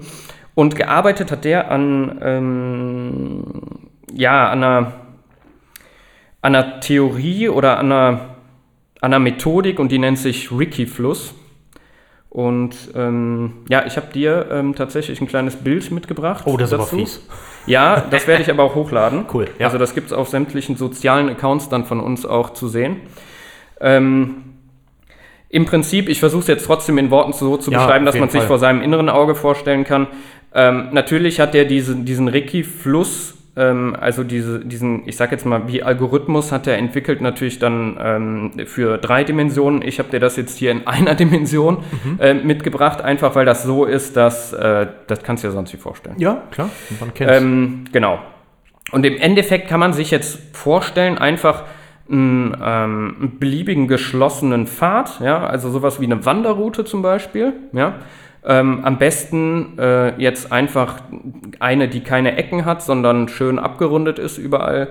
[0.55, 3.43] Und gearbeitet hat der an, ähm,
[4.13, 4.93] ja, an einer,
[6.41, 8.09] an einer Theorie oder an einer,
[9.01, 11.33] an einer Methodik und die nennt sich Ricky-Fluss.
[12.29, 16.43] Und ähm, ja, ich habe dir ähm, tatsächlich ein kleines Bild mitgebracht.
[16.47, 16.97] oh, das ist aber dazu.
[16.97, 17.27] fies.
[17.67, 19.25] Ja, das werde ich aber auch hochladen.
[19.33, 19.67] Cool, ja.
[19.67, 23.01] Also das gibt es auf sämtlichen sozialen Accounts dann von uns auch zu sehen.
[23.79, 24.55] Ähm,
[25.49, 28.29] Im Prinzip, ich versuche es jetzt trotzdem in Worten so zu Ja, beschreiben, dass man
[28.29, 28.47] sich Fall.
[28.47, 30.07] vor seinem inneren Auge vorstellen kann.
[30.55, 35.67] Ähm, natürlich hat er diesen, diesen Ricky-Fluss, ähm, also diese, diesen, ich sag jetzt mal,
[35.67, 39.81] wie Algorithmus hat er entwickelt, natürlich dann ähm, für drei Dimensionen.
[39.81, 42.19] Ich habe dir das jetzt hier in einer Dimension Mhm.
[42.19, 45.81] äh, mitgebracht, einfach weil das so ist, dass, äh, das kannst du dir sonst nicht
[45.81, 46.15] vorstellen.
[46.19, 47.33] Ja, klar, man kennt's.
[47.35, 48.19] Ähm, genau.
[48.91, 51.63] Und im Endeffekt kann man sich jetzt vorstellen, einfach
[52.09, 57.95] einen, ähm, einen beliebigen geschlossenen Pfad, ja, also sowas wie eine Wanderroute zum Beispiel, ja.
[58.45, 61.01] Ähm, am besten äh, jetzt einfach
[61.59, 64.89] eine, die keine Ecken hat, sondern schön abgerundet ist überall.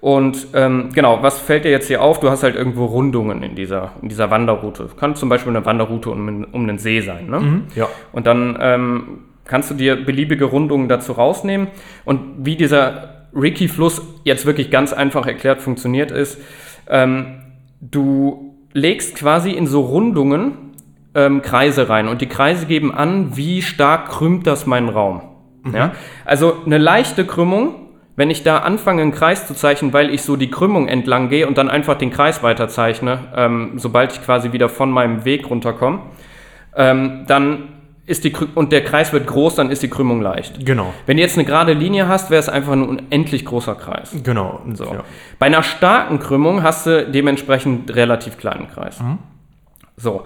[0.00, 2.20] Und ähm, genau, was fällt dir jetzt hier auf?
[2.20, 4.88] Du hast halt irgendwo Rundungen in dieser, in dieser Wanderroute.
[4.98, 7.28] Kann zum Beispiel eine Wanderroute um, um einen See sein.
[7.28, 7.62] Ne?
[7.74, 7.88] ja.
[8.12, 9.02] Und dann ähm,
[9.44, 11.68] kannst du dir beliebige Rundungen dazu rausnehmen.
[12.04, 16.40] Und wie dieser Ricky-Fluss jetzt wirklich ganz einfach erklärt funktioniert ist,
[16.88, 17.42] ähm,
[17.80, 20.67] du legst quasi in so Rundungen
[21.18, 25.22] ähm, Kreise rein und die Kreise geben an, wie stark krümmt das meinen Raum.
[25.74, 25.92] Ja?
[26.24, 27.74] Also eine leichte Krümmung,
[28.14, 31.46] wenn ich da anfange, einen Kreis zu zeichnen, weil ich so die Krümmung entlang gehe
[31.46, 35.50] und dann einfach den Kreis weiter zeichne, ähm, sobald ich quasi wieder von meinem Weg
[35.50, 36.00] runterkomme,
[36.76, 37.64] ähm, dann
[38.06, 40.64] ist die Krü und der Kreis wird groß, dann ist die Krümmung leicht.
[40.64, 44.16] Genau, Wenn du jetzt eine gerade Linie hast, wäre es einfach ein unendlich großer Kreis.
[44.24, 44.60] genau.
[44.72, 44.84] So.
[44.84, 45.04] Ja.
[45.38, 48.98] Bei einer starken Krümmung hast du dementsprechend relativ kleinen Kreis.
[49.96, 50.22] So.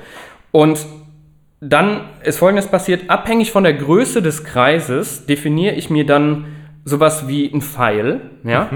[0.53, 0.79] Und
[1.61, 6.45] dann ist folgendes passiert: Abhängig von der Größe des Kreises definiere ich mir dann
[6.85, 8.69] sowas wie ein Pfeil, ja,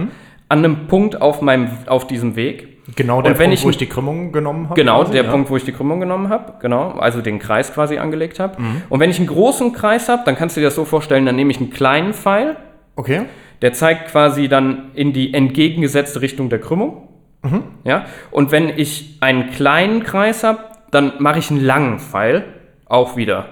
[0.49, 2.73] an einem Punkt auf, meinem, auf diesem Weg.
[2.95, 4.81] Genau der Punkt, ich- wo ich die Krümmung genommen habe.
[4.81, 5.31] Genau, quasi, der ja.
[5.33, 8.63] Punkt, wo ich die Krümmung genommen habe, genau, also den Kreis quasi angelegt habe.
[8.63, 8.83] Mhm.
[8.89, 11.35] Und wenn ich einen großen Kreis habe, dann kannst du dir das so vorstellen, dann
[11.35, 12.55] nehme ich einen kleinen Pfeil,
[12.95, 13.23] Okay.
[13.61, 17.09] der zeigt quasi dann in die entgegengesetzte Richtung der Krümmung.
[17.43, 17.65] Mhm.
[17.83, 18.05] Ja?
[18.31, 22.45] Und wenn ich einen kleinen Kreis habe, dann mache ich einen langen Pfeil,
[22.87, 23.47] auch wieder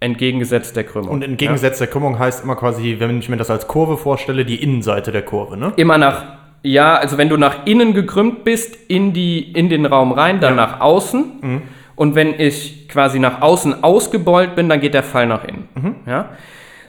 [0.00, 1.10] entgegengesetzt der Krümmung.
[1.10, 4.62] Und entgegengesetzt der Krümmung heißt immer quasi, wenn ich mir das als Kurve vorstelle, die
[4.62, 5.72] Innenseite der Kurve, ne?
[5.76, 6.24] Immer nach,
[6.62, 10.56] ja, also wenn du nach innen gekrümmt bist, in, die, in den Raum rein, dann
[10.56, 11.62] nach außen.
[11.94, 15.68] Und wenn ich quasi nach außen ausgebeult bin, dann geht der Pfeil nach innen.
[16.06, 16.30] Ja?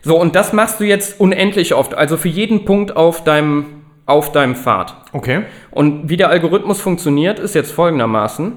[0.02, 4.32] So, und das machst du jetzt unendlich oft, also für jeden Punkt auf deinem, auf
[4.32, 4.96] deinem Pfad.
[5.14, 5.44] Okay.
[5.72, 8.54] Und wie der Algorithmus funktioniert, ist jetzt folgendermaßen.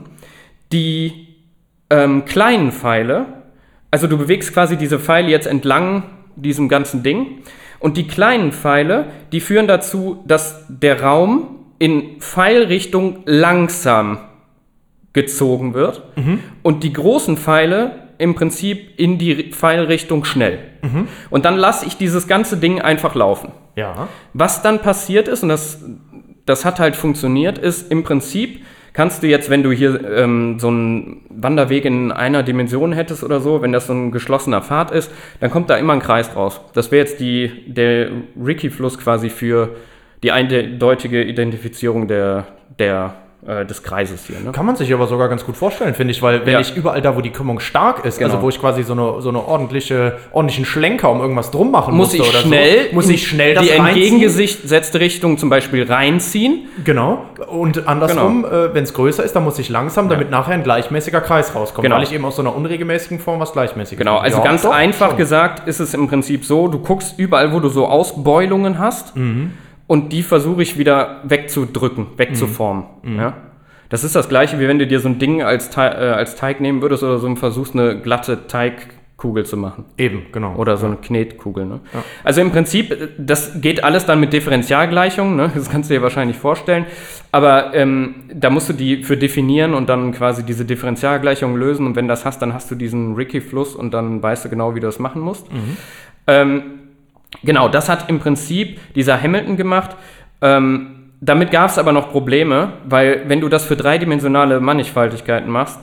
[0.72, 1.28] Die
[1.90, 3.26] ähm, kleinen Pfeile,
[3.90, 6.04] also du bewegst quasi diese Pfeile jetzt entlang
[6.36, 7.42] diesem ganzen Ding.
[7.78, 14.18] Und die kleinen Pfeile, die führen dazu, dass der Raum in Pfeilrichtung langsam
[15.12, 16.02] gezogen wird.
[16.62, 20.58] Und die großen Pfeile im Prinzip in die Pfeilrichtung schnell.
[21.30, 23.52] Und dann lasse ich dieses ganze Ding einfach laufen.
[23.76, 24.08] Ja.
[24.32, 25.84] Was dann passiert ist, und das,
[26.46, 28.64] das hat halt funktioniert, ist im Prinzip
[28.96, 33.40] kannst du jetzt, wenn du hier ähm, so einen Wanderweg in einer Dimension hättest oder
[33.40, 36.62] so, wenn das so ein geschlossener Pfad ist, dann kommt da immer ein Kreis raus.
[36.72, 38.08] Das wäre jetzt die, der
[38.42, 39.76] Ricky-Fluss quasi für
[40.22, 42.46] die eindeutige Identifizierung der,
[42.78, 43.14] der,
[43.46, 44.40] des Kreises hier.
[44.40, 44.50] Ne?
[44.52, 46.60] Kann man sich aber sogar ganz gut vorstellen, finde ich, weil wenn Ja.
[46.60, 48.30] ich überall da, wo die Krümmung stark ist, Genau.
[48.32, 51.94] also wo ich quasi so eine, so eine ordentliche, ordentlichen Schlenker um irgendwas drum machen
[51.96, 55.84] Muss musste ich oder schnell, so, muss ich schnell das die entgegengesetzte Richtung zum Beispiel
[55.90, 56.68] reinziehen.
[56.84, 57.24] Genau.
[57.48, 58.54] Und andersrum, Genau.
[58.54, 61.84] äh, wenn es größer ist, dann muss ich langsam, damit nachher ein gleichmäßiger Kreis rauskommt,
[61.84, 61.96] Genau.
[61.96, 64.72] weil ich eben aus so einer unregelmäßigen Form was Gleichmäßiges Genau, also Ja, ganz doch,
[64.72, 65.16] einfach schon.
[65.18, 69.14] gesagt ist es im Prinzip so, du guckst überall, wo du so Ausbeulungen hast
[69.86, 72.84] und die versuche ich wieder wegzudrücken, wegzuformen.
[73.16, 73.34] Ja?
[73.88, 76.36] Das ist das gleiche, wie wenn du dir so ein Ding als, Teig, äh, als
[76.36, 79.84] Teig nehmen würdest oder so und versuchst, eine glatte Teigkugel zu machen.
[79.96, 80.56] Eben, genau.
[80.56, 81.66] Oder so eine Knetkugel.
[81.66, 81.80] Ne?
[82.24, 85.52] Also im Prinzip, äh, das geht alles dann mit Differentialgleichungen, ne?
[85.54, 86.86] das kannst du dir wahrscheinlich vorstellen.
[87.30, 91.86] Aber ähm, da musst du die für definieren und dann quasi diese Differentialgleichungen lösen.
[91.86, 94.80] Und wenn das hast, dann hast du diesen Ricky-Fluss und dann weißt du genau, wie
[94.80, 95.46] du das machen musst.
[96.26, 96.62] Ähm,
[97.42, 99.96] Genau, das hat im Prinzip dieser Hamilton gemacht.
[100.40, 105.80] Ähm, damit gab es aber noch Probleme, weil wenn du das für dreidimensionale Mannigfaltigkeiten machst,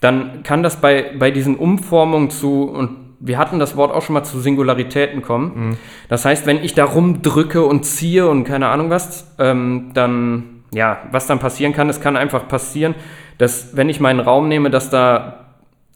[0.00, 4.14] dann kann das bei, bei diesen Umformungen zu, und wir hatten das Wort auch schon
[4.14, 5.52] mal zu Singularitäten kommen.
[5.54, 5.76] Mhm.
[6.08, 10.98] Das heißt, wenn ich da rumdrücke und ziehe und keine Ahnung was, ähm, dann, ja,
[11.10, 12.94] was dann passieren kann, es kann einfach passieren,
[13.38, 15.46] dass wenn ich meinen Raum nehme, dass da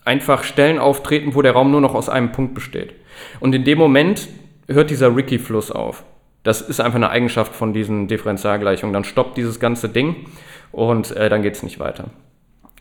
[0.05, 2.95] einfach Stellen auftreten, wo der Raum nur noch aus einem Punkt besteht.
[3.41, 4.29] Und in dem Moment
[4.69, 6.05] hört dieser Ricky-Fluss auf.
[6.43, 8.93] Das ist einfach eine Eigenschaft von diesen Differentialgleichungen.
[8.93, 10.17] Dann stoppt dieses ganze Ding
[10.73, 12.05] und äh, dann geht es nicht weiter.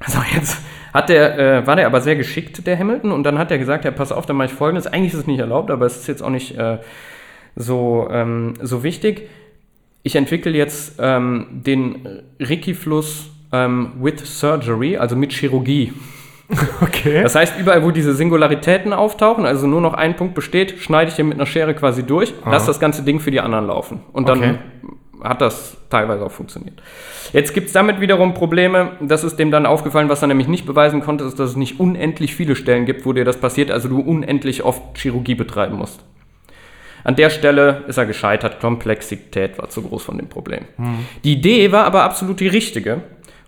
[0.05, 0.61] So, jetzt
[0.93, 3.83] hat der, äh, war der aber sehr geschickt, der Hamilton, und dann hat er gesagt,
[3.83, 4.85] ja, pass auf, dann mache ich folgendes.
[4.85, 6.77] Eigentlich ist es nicht erlaubt, aber es ist jetzt auch nicht äh,
[7.55, 9.29] so, ähm, so wichtig.
[10.03, 15.93] Ich entwickle jetzt ähm, den Ricky-Fluss ähm, with Surgery, also mit Chirurgie.
[16.81, 17.21] Okay.
[17.23, 21.15] Das heißt, überall, wo diese Singularitäten auftauchen, also nur noch ein Punkt besteht, schneide ich
[21.15, 24.01] den mit einer Schere quasi durch, lass das ganze Ding für die anderen laufen.
[24.13, 24.55] Und dann Okay.
[25.23, 26.81] hat das teilweise auch funktioniert.
[27.33, 28.91] Jetzt gibt es damit wiederum Probleme.
[29.01, 31.79] Das ist dem dann aufgefallen, was er nämlich nicht beweisen konnte, ist, dass es nicht
[31.79, 35.99] unendlich viele Stellen gibt, wo dir das passiert, also du unendlich oft Chirurgie betreiben musst.
[37.03, 38.59] An der Stelle ist er gescheitert.
[38.59, 40.65] Komplexität war zu groß von dem Problem.
[41.23, 43.01] Die Idee war aber absolut die richtige.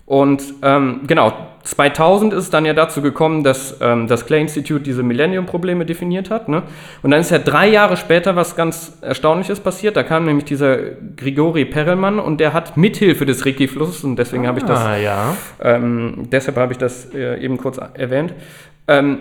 [0.10, 1.32] Und ähm, genau,
[1.66, 6.32] 2000 ist es dann ja dazu gekommen, dass ähm, das Clay Institute diese Millennium-Probleme definiert
[6.32, 6.50] hat.
[6.50, 6.64] Ne?
[7.04, 9.96] Und dann ist ja drei Jahre später was ganz Erstaunliches passiert.
[9.96, 10.78] Da kam nämlich dieser
[11.16, 15.38] Grigori Perelmann und der hat mithilfe des Ricky-Flusses, und deswegen habe ich das Ah, ja.
[15.62, 18.34] ähm, deshalb habe ich das äh, eben kurz erwähnt.
[18.88, 19.20] Ähm,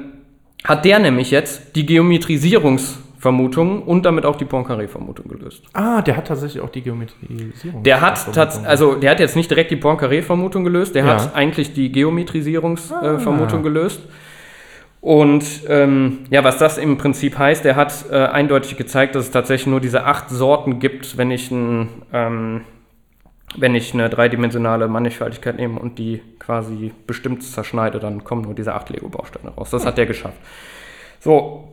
[0.65, 1.85] hat der nämlich jetzt die
[3.21, 5.65] Geometrisierungsvermutung und damit auch die Poincaré-Vermutung gelöst.
[5.73, 7.83] Ah, der hat tatsächlich auch die Geometrisierung.
[7.83, 11.23] Der hat, also der hat jetzt nicht direkt die Poincaré-Vermutung gelöst, der Ja.
[11.23, 14.01] hat eigentlich die Geometrisierungsvermutung äh, Vermutung gelöst.
[15.01, 19.31] Und ähm, ja, was das im Prinzip heißt, der hat äh, eindeutig gezeigt, dass es
[19.31, 22.63] tatsächlich nur diese acht Sorten gibt, wenn ich, ein, ähm,
[23.57, 28.75] wenn ich eine dreidimensionale Mannigfaltigkeit nehme und die quasi bestimmt zerschneide, dann kommen nur diese
[28.75, 29.71] acht Lego-Bausteine raus.
[29.71, 30.37] Das hat der geschafft.
[31.21, 31.69] So,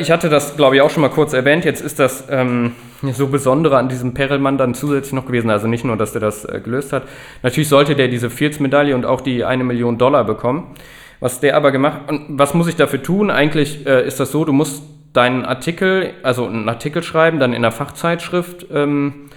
[0.00, 1.64] ich hatte das, glaube ich, auch schon mal kurz erwähnt.
[1.64, 2.72] Jetzt ist das ähm,
[3.12, 5.50] so Besondere an diesem Perelmann dann zusätzlich noch gewesen.
[5.50, 7.04] Also nicht nur, dass der das äh, gelöst hat.
[7.42, 10.74] Natürlich sollte der diese Fields-Medaille und auch die eine Million Dollar bekommen.
[11.20, 13.30] Was der aber gemacht und was muss ich dafür tun?
[13.30, 17.62] Eigentlich äh, ist das so, du musst deinen Artikel, also einen Artikel schreiben, dann in
[17.62, 19.30] der Fachzeitschrift ähm,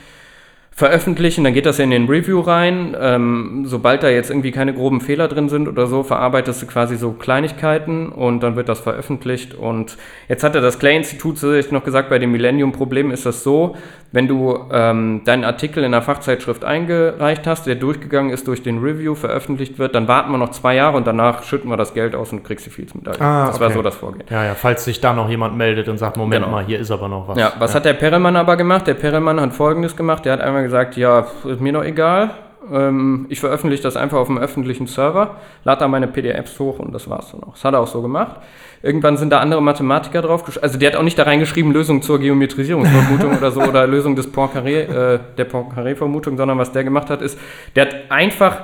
[0.77, 2.97] veröffentlichen, dann geht das ja in den Review rein.
[2.99, 6.97] Ähm, sobald da jetzt irgendwie keine groben Fehler drin sind oder so, verarbeitest du quasi
[6.97, 9.53] so Kleinigkeiten und dann wird das veröffentlicht.
[9.53, 13.77] Und jetzt hat er das Clay-Institut zusätzlich noch gesagt, bei dem Millennium-Problem ist das so,
[14.11, 18.79] wenn du ähm, deinen Artikel in der Fachzeitschrift eingereicht hast, der durchgegangen ist durch den
[18.79, 22.15] Review, veröffentlicht wird, dann warten wir noch zwei Jahre und danach schütten wir das Geld
[22.15, 23.21] aus und du kriegst die Fields-Medaille.
[23.21, 23.75] Ah, das war okay.
[23.75, 24.25] so das Vorgehen.
[24.29, 26.55] Ja, ja, falls sich da noch jemand meldet und sagt, Moment Genau.
[26.55, 27.37] mal, hier ist aber noch was.
[27.37, 28.87] Ja, was hat der Perelmann aber gemacht?
[28.87, 30.25] Der Perelmann hat folgendes gemacht.
[30.25, 32.31] Der hat einmal gesagt, ja, ist mir doch egal.
[32.71, 36.93] Ähm, ich veröffentliche das einfach auf dem öffentlichen Server, lade da meine PDFs hoch und
[36.93, 37.53] das war's dann auch.
[37.53, 38.37] Das hat er auch so gemacht.
[38.81, 42.19] Irgendwann sind da andere Mathematiker drauf Also der hat auch nicht da reingeschrieben, Lösung zur
[42.19, 47.21] Geometrisierungsvermutung oder so oder Lösung des Poincaré, äh, der Poincaré-Vermutung, sondern was der gemacht hat,
[47.21, 47.39] ist,
[47.75, 48.63] der hat einfach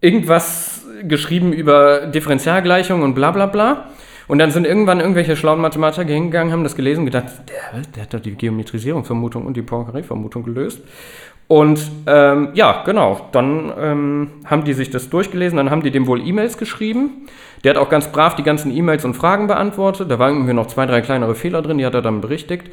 [0.00, 3.86] irgendwas geschrieben über Differentialgleichungen und bla bla bla.
[4.30, 8.02] Und dann sind irgendwann irgendwelche schlauen Mathematiker hingegangen, haben das gelesen und gedacht, der, der
[8.04, 10.82] hat doch die Geometrisierungsvermutung und die Poincaré-Vermutung gelöst.
[11.48, 16.06] Und ähm, ja, genau, dann ähm, haben die sich das durchgelesen, dann haben die dem
[16.06, 17.26] wohl E-Mails geschrieben.
[17.64, 20.08] Der hat auch ganz brav die ganzen E-Mails und Fragen beantwortet.
[20.08, 22.70] Da waren irgendwie noch zwei, drei kleinere Fehler drin, die hat er dann berichtigt.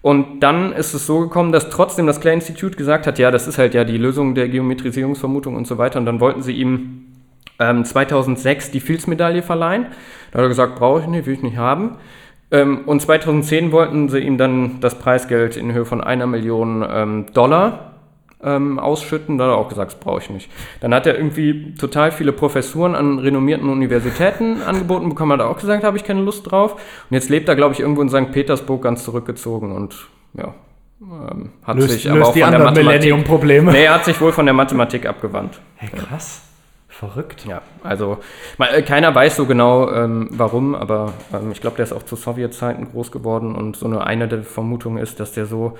[0.00, 3.46] Und dann ist es so gekommen, dass trotzdem das Clay Institute gesagt hat, ja, das
[3.46, 5.98] ist halt ja die Lösung der Geometrisierungsvermutung und so weiter.
[5.98, 7.13] Und dann wollten sie ihm
[7.58, 9.86] ähm, 2006 die Fields-Medaille verleihen.
[10.32, 11.96] Da hat er gesagt, brauche ich nicht, will ich nicht haben.
[12.50, 17.26] Ähm, und 2010 wollten sie ihm dann das Preisgeld in Höhe von einer Million ähm,
[17.32, 17.94] Dollar
[18.42, 19.38] ähm, ausschütten.
[19.38, 20.50] Da hat er auch gesagt, das brauche ich nicht.
[20.80, 25.58] Dann hat er irgendwie total viele Professuren an renommierten Universitäten angeboten bekommen, hat er auch
[25.58, 26.74] gesagt, habe ich keine Lust drauf.
[26.74, 28.30] Und jetzt lebt er, glaube ich, irgendwo in St.
[28.32, 30.54] Petersburg ganz zurückgezogen und ja,
[31.00, 33.00] ähm, hat Löst, sich aber löst auch die von anderen Mathematik.
[33.00, 33.72] Millennium-Probleme.
[33.72, 35.60] Nee, er hat sich wohl von der Mathematik abgewandt.
[35.76, 36.42] Hey, krass.
[36.98, 37.44] Verrückt.
[37.44, 38.18] Ja, also
[38.56, 42.04] mal, äh, keiner weiß so genau, ähm, warum, aber ähm, ich glaube, der ist auch
[42.04, 45.76] zu Sowjetzeiten groß geworden und so eine, eine der Vermutungen ist, dass der so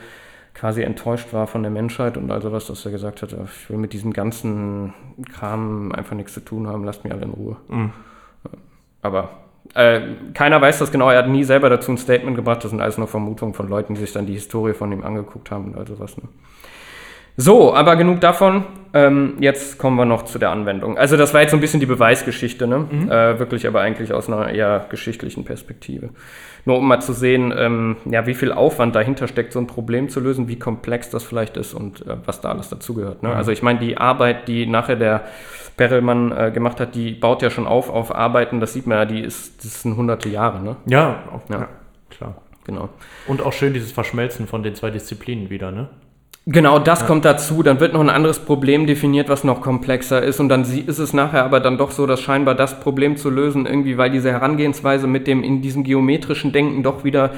[0.55, 3.77] quasi enttäuscht war von der Menschheit und also was, dass er gesagt hat, ich will
[3.77, 4.93] mit diesem ganzen
[5.33, 7.57] Kram einfach nichts zu tun haben, lasst mich alle in Ruhe.
[9.01, 9.31] Aber
[9.75, 10.01] äh,
[10.35, 12.99] keiner weiß das genau, er hat nie selber dazu ein Statement gebracht, das sind alles
[12.99, 15.99] nur Vermutungen von Leuten, die sich dann die Historie von ihm angeguckt haben und also
[16.01, 16.17] was.
[16.17, 16.25] Ne?
[17.37, 18.65] So, aber genug davon.
[18.93, 20.97] Ähm, jetzt kommen wir noch zu der Anwendung.
[20.97, 22.87] Also das war jetzt so ein bisschen die Beweisgeschichte, ne?
[23.11, 26.11] Äh, wirklich aber eigentlich aus einer eher geschichtlichen Perspektive.
[26.65, 30.09] Nur um mal zu sehen, ähm, ja, wie viel Aufwand dahinter steckt, so ein Problem
[30.11, 33.25] zu lösen, wie komplex das vielleicht ist und äh, was da alles dazugehört.
[33.25, 33.35] Ne?
[33.35, 35.25] Also ich meine, die Arbeit, die nachher der
[35.77, 39.05] Perelmann äh, gemacht hat, die baut ja schon auf auf Arbeiten, das sieht man ja,
[39.07, 40.77] die ist, das sind hunderte Jahre, ne?
[40.87, 41.59] Ja, auf, Ja.
[41.59, 41.69] ja.
[42.11, 42.37] klar.
[42.65, 42.89] Genau.
[43.27, 45.89] Und auch schön dieses Verschmelzen von den zwei Disziplinen wieder, ne?
[46.47, 47.63] Genau, das kommt dazu.
[47.63, 50.41] Dann wird noch ein anderes Problem definiert, was noch komplexer ist.
[50.41, 53.65] Und dann ist es nachher aber dann doch so, dass scheinbar das Problem zu lösen,
[53.65, 57.31] irgendwie, weil diese Herangehensweise mit dem in diesem geometrischen Denken doch wieder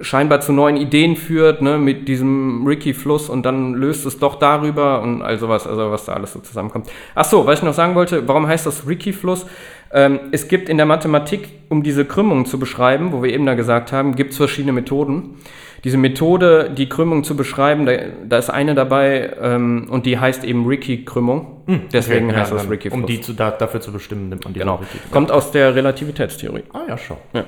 [0.00, 5.02] scheinbar zu neuen Ideen führt, ne, mit diesem Ricky-Fluss und dann löst es doch darüber
[5.02, 6.88] und all sowas, also was da alles so zusammenkommt.
[7.14, 9.44] Ach so, was ich noch sagen wollte, warum heißt das Ricky-Fluss?
[9.92, 13.54] Ähm, es gibt in der Mathematik, um diese Krümmung zu beschreiben, wo wir eben da
[13.54, 15.36] gesagt haben, gibt es verschiedene Methoden.
[15.84, 17.92] Diese Methode, die Krümmung zu beschreiben, da,
[18.28, 21.62] da ist eine dabei ähm, und die heißt eben Ricky-Krümmung.
[21.92, 23.00] Deswegen Okay, ja, heißt das dann, Ricky-Fluss.
[23.00, 24.80] Um die zu, da, dafür zu bestimmen, nimmt man die genau.
[25.10, 26.64] Kommt aus der Relativitätstheorie.
[26.72, 27.16] Ah ja, schon.
[27.32, 27.44] Ja,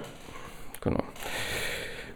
[0.80, 1.02] genau.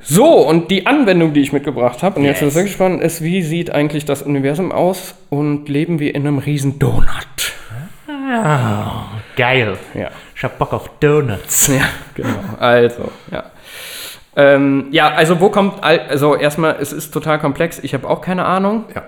[0.00, 3.22] So, und die Anwendung, die ich mitgebracht habe, und jetzt ist es wirklich spannend, ist,
[3.22, 7.08] wie sieht eigentlich das Universum aus und leben wir in einem riesen Donut?
[9.36, 9.76] Geil.
[9.94, 10.10] Ja.
[10.34, 11.68] Ich hab Bock auf Donuts.
[11.68, 12.38] Ja, genau.
[12.58, 13.50] Also, ja.
[14.36, 18.44] Ähm, ja, also wo kommt, also erstmal, es ist total komplex, ich habe auch keine
[18.44, 18.84] Ahnung.
[18.94, 19.02] Ja.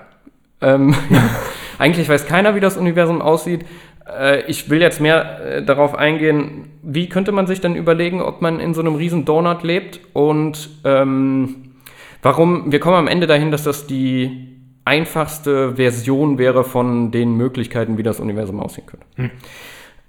[0.61, 0.95] Ähm,
[1.79, 3.67] eigentlich weiß keiner, wie das Universum aussieht.
[4.09, 8.41] Äh, ich will jetzt mehr äh, darauf eingehen, wie könnte man sich dann überlegen, ob
[8.41, 11.75] man in so einem riesen Donut lebt und ähm,
[12.23, 17.99] warum, wir kommen am Ende dahin, dass das die einfachste Version wäre von den Möglichkeiten,
[17.99, 19.07] wie das Universum aussehen könnte.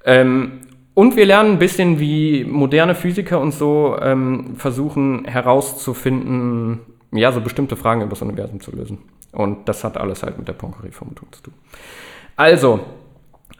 [0.05, 0.61] Ähm,
[0.93, 6.79] und wir lernen ein bisschen, wie moderne Physiker und so ähm, versuchen herauszufinden,
[7.11, 8.99] ja, so bestimmte Fragen über das Universum zu lösen.
[9.31, 11.53] Und das hat alles halt mit der Poincaré-Vermutung zu tun.
[12.35, 12.79] Also,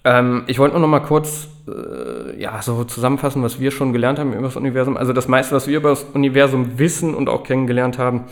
[0.03, 4.19] ähm, ich wollte nur noch mal kurz äh, ja, so zusammenfassen, was wir schon gelernt
[4.19, 4.97] haben über das Universum.
[4.97, 8.25] Also das meiste, was wir über das Universum wissen und auch kennengelernt haben,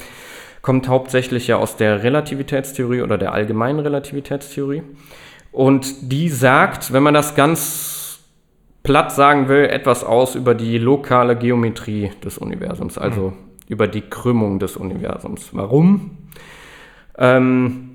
[0.61, 4.83] kommt hauptsächlich ja aus der Relativitätstheorie oder der allgemeinen Relativitätstheorie.
[5.51, 7.96] Und die sagt, wenn man das ganz
[8.87, 13.33] platt sagen will, etwas aus über die lokale Geometrie des Universums, also
[13.67, 15.49] über die Krümmung des Universums.
[15.51, 16.11] Warum?
[17.17, 17.89] Ähm,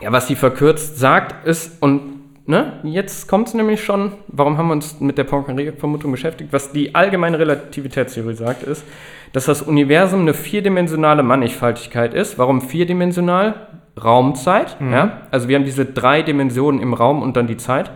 [0.00, 4.68] ja, was sie verkürzt sagt, ist, und ne, jetzt kommt es nämlich schon, warum haben
[4.68, 6.52] wir uns mit der Poincaré-Vermutung beschäftigt?
[6.52, 8.84] Was die allgemeine Relativitätstheorie sagt, ist,
[9.32, 12.38] dass das Universum eine vierdimensionale Mannigfaltigkeit ist.
[12.38, 13.66] Warum vierdimensional?
[14.00, 14.76] Raumzeit.
[14.92, 15.22] Ja?
[15.32, 17.90] Also wir haben diese drei Dimensionen im Raum und dann die Zeit.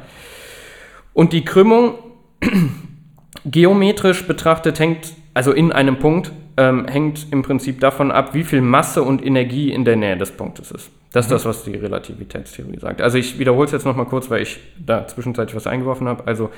[1.12, 1.94] Und die Krümmung
[3.44, 8.60] geometrisch betrachtet hängt, also in einem Punkt, ähm, hängt im Prinzip davon ab, wie viel
[8.60, 10.90] Masse und Energie in der Nähe des Punktes ist.
[11.12, 13.00] Das ist das, was die Relativitätstheorie sagt.
[13.00, 16.26] Also ich wiederhole es jetzt nochmal kurz, weil ich da zwischenzeitlich was eingeworfen habe.
[16.26, 16.50] Also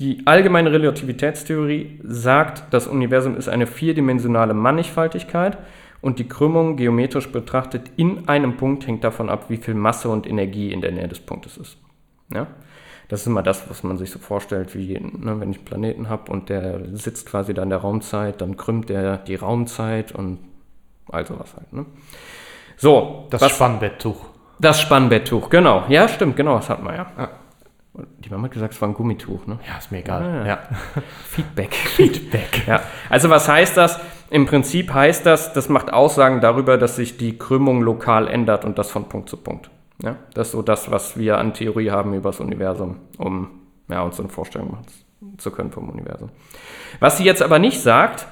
[0.00, 5.58] die allgemeine Relativitätstheorie sagt, das Universum ist eine vierdimensionale Mannigfaltigkeit
[6.00, 10.26] und die Krümmung geometrisch betrachtet in einem Punkt hängt davon ab, wie viel Masse und
[10.26, 11.78] Energie in der Nähe des Punktes ist.
[12.32, 12.48] Ja?
[13.08, 16.08] Das ist immer das, was man sich so vorstellt, wie ne, wenn ich einen Planeten
[16.08, 20.38] habe und der sitzt quasi da in der Raumzeit, dann krümmt der die Raumzeit und
[21.10, 21.72] all sowas halt.
[21.72, 21.84] Ne?
[22.76, 24.16] So, Das was- Spannbetttuch.
[24.58, 25.84] das Spannbetttuch, genau.
[25.88, 27.06] Ja, stimmt, genau, das hatten wir ja.
[27.92, 29.58] Und Die Mama hat gesagt, es war ein Gummituch, ne?
[29.68, 30.22] Ja, ist mir egal.
[30.22, 30.46] Ah.
[30.46, 30.58] Ja.
[31.24, 31.74] Feedback.
[31.74, 32.62] Feedback.
[32.66, 34.00] Ja, also was heißt das?
[34.30, 38.78] Im Prinzip heißt das, das macht Aussagen darüber, dass sich die Krümmung lokal ändert und
[38.78, 39.70] das von Punkt zu Punkt.
[40.02, 43.50] Ja, das ist so das, was wir an Theorie haben über das Universum, um
[43.88, 44.86] ja, uns so eine Vorstellung machen
[45.38, 46.30] zu können vom Universum.
[47.00, 48.26] Was sie jetzt aber nicht sagt,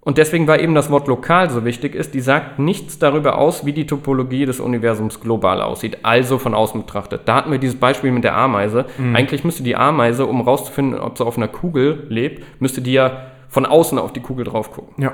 [0.00, 3.66] und deswegen war eben das Wort lokal so wichtig ist, die sagt nichts darüber aus,
[3.66, 7.22] wie die Topologie des Universums global aussieht, also von außen betrachtet.
[7.24, 8.84] Da hatten wir dieses Beispiel mit der Ameise.
[9.14, 13.26] Eigentlich müsste die Ameise, um rauszufinden, ob sie auf einer Kugel lebt, müsste die ja
[13.48, 15.02] von außen auf die Kugel drauf gucken.
[15.02, 15.12] Ja.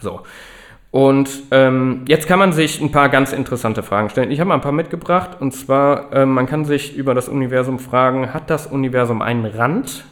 [0.00, 0.22] So.
[0.96, 4.30] Und ähm, jetzt kann man sich ein paar ganz interessante Fragen stellen.
[4.30, 5.36] Ich habe mal ein paar mitgebracht.
[5.38, 10.06] Und zwar, ähm, man kann sich über das Universum fragen, hat das Universum einen Rand?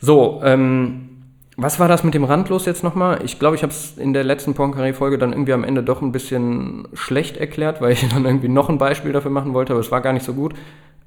[0.00, 1.08] So, ähm,
[1.56, 3.20] was war das mit dem Rand los jetzt nochmal?
[3.24, 6.10] Ich glaube, ich habe es in der letzten Poincaré-Folge dann irgendwie am Ende doch ein
[6.10, 9.92] bisschen schlecht erklärt, weil ich dann irgendwie noch ein Beispiel dafür machen wollte, aber es
[9.92, 10.54] war gar nicht so gut.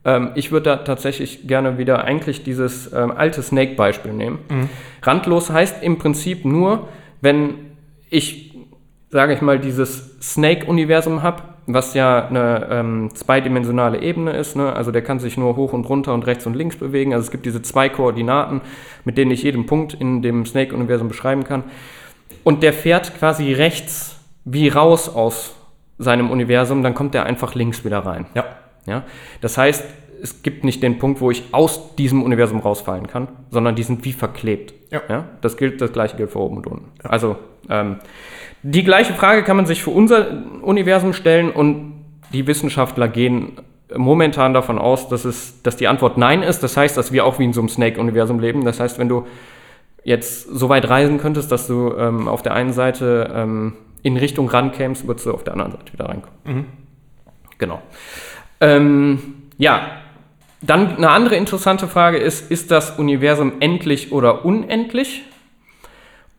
[0.05, 4.39] Ähm, ich würde da tatsächlich gerne wieder eigentlich dieses ähm, alte Snake-Beispiel nehmen.
[5.01, 6.87] Randlos heißt im Prinzip nur,
[7.19, 7.70] wenn
[8.11, 8.55] ich,
[9.09, 14.73] sage ich mal, dieses Snake-Universum habe, was ja eine ähm, zweidimensionale Ebene ist, ne?
[14.73, 17.13] also der kann sich nur hoch und runter und rechts und links bewegen.
[17.13, 18.61] Also es gibt diese zwei Koordinaten,
[19.05, 21.63] mit denen ich jeden Punkt in dem Snake-Universum beschreiben kann.
[22.43, 25.55] Und der fährt quasi rechts wie raus aus
[25.97, 28.25] seinem Universum, dann kommt er einfach links wieder rein.
[28.33, 28.45] Ja.
[28.87, 29.03] Ja?
[29.39, 29.85] Das heißt,
[30.21, 34.03] es gibt nicht den Punkt, wo ich aus diesem Universum rausfallen kann, sondern die sind
[34.03, 34.73] wie verklebt.
[34.91, 35.25] Ja.
[35.41, 36.91] Das gilt, das gleiche gilt für oben und unten.
[37.03, 37.37] Also
[37.69, 37.97] ähm,
[38.63, 40.27] die gleiche Frage kann man sich für unser
[40.61, 41.93] Universum stellen und
[42.33, 43.53] die Wissenschaftler gehen
[43.95, 46.61] momentan davon aus, dass, es, dass die Antwort Nein ist.
[46.63, 48.63] Das heißt, dass wir auch wie in so einem Snake-Universum leben.
[48.63, 49.25] Das heißt, wenn du
[50.03, 54.49] jetzt so weit reisen könntest, dass du ähm, auf der einen Seite ähm, in Richtung
[54.49, 56.65] rankämst, würdest du auf der anderen Seite wieder reinkommen.
[57.57, 57.81] Genau.
[58.59, 59.81] Ähm, ja,
[60.61, 65.23] dann eine andere interessante Frage ist, ist das Universum endlich oder unendlich?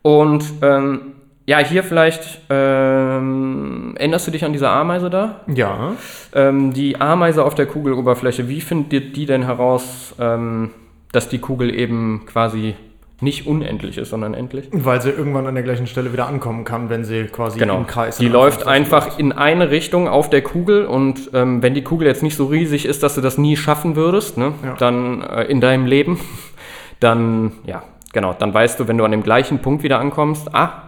[0.03, 1.01] Und ähm,
[1.45, 5.41] ja, hier vielleicht, ähm, erinnerst du dich an diese Ameise da?
[5.53, 5.93] Ja.
[6.33, 10.69] Ähm, die Ameise auf der Kugeloberfläche, wie findet die denn heraus, ähm,
[11.11, 12.75] dass die Kugel eben quasi
[13.21, 14.67] nicht unendlich ist, sondern endlich?
[14.71, 17.77] Weil sie irgendwann an der gleichen Stelle wieder ankommen kann, wenn sie quasi Genau.
[17.77, 21.83] im Kreis die läuft einfach in eine Richtung auf der Kugel und ähm, wenn die
[21.83, 24.73] Kugel jetzt nicht so riesig ist, dass du das nie schaffen würdest, ne, Ja.
[24.77, 26.19] dann äh, in deinem Leben,
[26.99, 27.83] dann, ja,
[28.13, 30.83] genau, dann weißt du, wenn du an dem gleichen Punkt wieder ankommst, ah,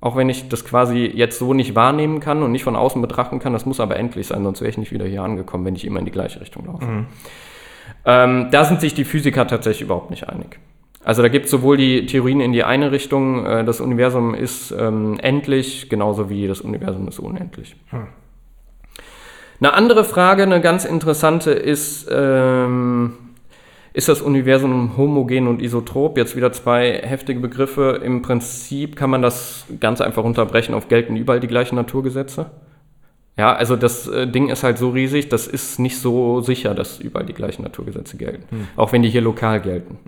[0.00, 3.38] auch wenn ich das quasi jetzt so nicht wahrnehmen kann und nicht von außen betrachten
[3.38, 5.84] kann, das muss aber endlich sein, sonst wäre ich nicht wieder hier angekommen, wenn ich
[5.84, 7.06] immer in die gleiche Richtung laufe.
[8.04, 10.58] Ähm, da sind sich die Physiker tatsächlich überhaupt nicht einig.
[11.04, 14.72] Also da gibt es sowohl die Theorien in die eine Richtung, äh, das Universum ist
[14.72, 17.76] ähm, endlich, genauso wie das Universum ist unendlich.
[19.60, 23.14] Eine andere Frage, eine ganz interessante ist, ähm,
[23.96, 26.18] ist das Universum homogen und isotrop?
[26.18, 27.98] Jetzt wieder zwei heftige Begriffe.
[28.04, 32.50] Im Prinzip kann man das ganz einfach unterbrechen auf gelten überall die gleichen Naturgesetze.
[33.38, 37.00] Ja, also das äh, Ding ist halt so riesig, das ist nicht so sicher, dass
[37.00, 38.68] überall die gleichen Naturgesetze gelten.
[38.76, 39.98] Auch wenn die hier lokal gelten.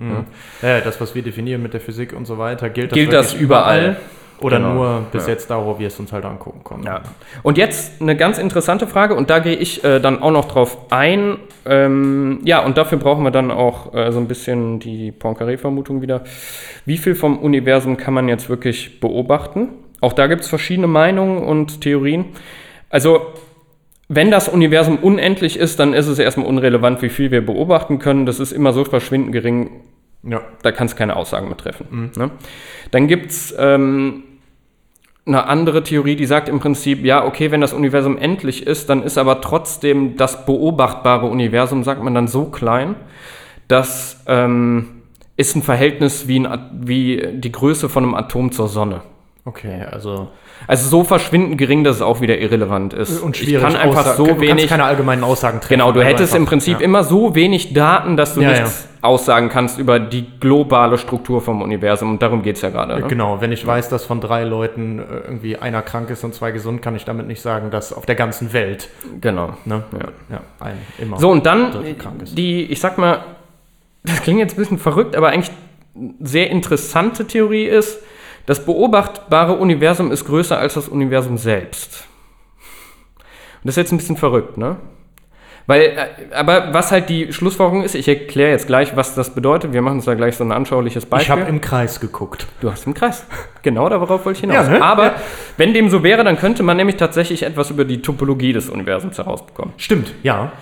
[0.62, 0.68] Ja.
[0.68, 3.32] Ja, das, was wir definieren mit der Physik und so weiter, gilt das, Gilt das
[3.32, 3.97] wirklich überall?
[4.41, 4.74] Oder Genau.
[4.74, 5.32] nur bis Ja.
[5.32, 6.86] jetzt da, wo wir es uns halt angucken konnten.
[6.86, 7.03] Ja.
[7.43, 10.76] Und jetzt eine ganz interessante Frage und da gehe ich äh, dann auch noch drauf
[10.91, 11.39] ein.
[11.66, 16.22] Ähm, ja, und dafür brauchen wir dann auch äh, so ein bisschen die Poincaré-Vermutung wieder.
[16.84, 19.68] Wie viel vom Universum kann man jetzt wirklich beobachten?
[20.01, 22.26] Auch da gibt es verschiedene Meinungen und Theorien.
[22.91, 23.20] Also,
[24.09, 28.24] wenn das Universum unendlich ist, dann ist es erstmal unrelevant, wie viel wir beobachten können.
[28.24, 29.70] Das ist immer so verschwindend gering,
[30.22, 30.41] Ja.
[30.62, 32.12] da kannst du keine Aussagen mit treffen.
[32.16, 32.30] Ne?
[32.93, 34.22] Dann gibt es ähm,
[35.29, 39.03] eine andere Theorie, die sagt im Prinzip, ja, okay, wenn das Universum endlich ist, dann
[39.03, 42.97] ist aber trotzdem das beobachtbare Universum, sagt man dann, so klein,
[43.68, 45.03] dass ähm,
[45.37, 49.03] ist ein Verhältnis wie, ein, wie die Größe von einem Atom zur Sonne.
[49.49, 50.28] Okay, also.
[50.66, 53.20] Also so verschwindend gering, dass es auch wieder irrelevant ist.
[53.20, 53.55] Und schwierig.
[53.55, 54.66] Ich kann einfach Aussa- so du wenig.
[54.68, 55.74] keine allgemeinen Aussagen treffen.
[55.74, 56.84] Genau, du hättest einfach- im Prinzip ja.
[56.84, 61.62] immer so wenig Daten, dass du Ja, nichts aussagen kannst über die globale Struktur vom
[61.62, 62.11] Universum.
[62.11, 62.99] Und darum geht es ja gerade.
[63.01, 63.07] Ne?
[63.07, 66.51] Genau, wenn ich weiß, dass von drei Leuten äh, irgendwie einer krank ist und zwei
[66.51, 68.88] gesund, kann ich damit nicht sagen, dass auf der ganzen Welt
[69.20, 69.55] Genau.
[69.64, 70.09] ne, Ja.
[70.36, 71.18] ja, ein immer.
[71.18, 71.72] So, und dann
[72.36, 73.20] die, ich sag mal,
[74.03, 75.53] das klingt jetzt ein bisschen verrückt, aber eigentlich
[75.96, 78.01] eine sehr interessante Theorie ist,
[78.49, 82.07] das beobachtbare Universum ist größer als das Universum selbst.
[83.16, 84.76] Und das ist jetzt ein bisschen verrückt, ne?
[85.66, 89.74] Weil, äh, aber was halt die Schlussfolgerung ist, ich erkläre jetzt gleich, was das bedeutet.
[89.74, 91.30] Wir machen uns da gleich so ein anschauliches ich Beispiel.
[91.36, 92.46] habe im Kreis geguckt.
[92.62, 93.26] Du hast im Kreis.
[93.61, 94.66] Genau darauf wollte ich hinaus.
[94.66, 94.82] Ja, ne?
[94.82, 95.14] Aber Ja.
[95.59, 99.18] wenn dem so wäre, dann könnte man nämlich tatsächlich etwas über die Topologie des Universums
[99.18, 99.74] herausbekommen.
[99.76, 100.53] Stimmt, ja.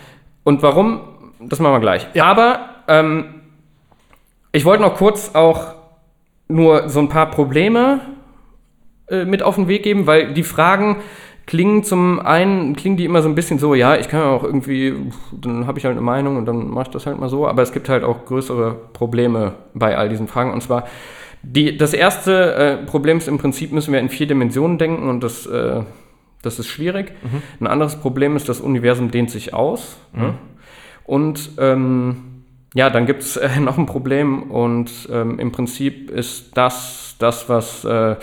[0.43, 1.03] Und warum,
[1.39, 2.09] das machen wir gleich.
[2.20, 3.43] Aber ähm,
[4.51, 5.76] ich wollte noch kurz auch
[6.49, 8.01] nur so ein paar Probleme
[9.09, 10.97] äh, mit auf den Weg geben, weil die Fragen
[11.47, 14.42] klingen zum einen, klingen die immer so ein bisschen so, ja, ich kann ja auch
[14.42, 14.94] irgendwie,
[15.32, 17.62] dann habe ich halt eine Meinung und dann mache ich das halt mal so, aber
[17.62, 20.84] es gibt halt auch größere Probleme bei all diesen Fragen und zwar
[21.42, 25.22] die, das erste äh, Problem ist im Prinzip, müssen wir in vier Dimensionen denken und
[25.22, 25.82] das, äh,
[26.42, 27.12] das ist schwierig.
[27.61, 29.97] Ein anderes Problem ist, das Universum dehnt sich aus.
[30.12, 30.34] Ne?
[31.05, 32.36] Und ähm,
[32.77, 37.49] ja, dann gibt es äh, noch ein Problem und ähm, im Prinzip ist das das,
[37.49, 38.16] was äh,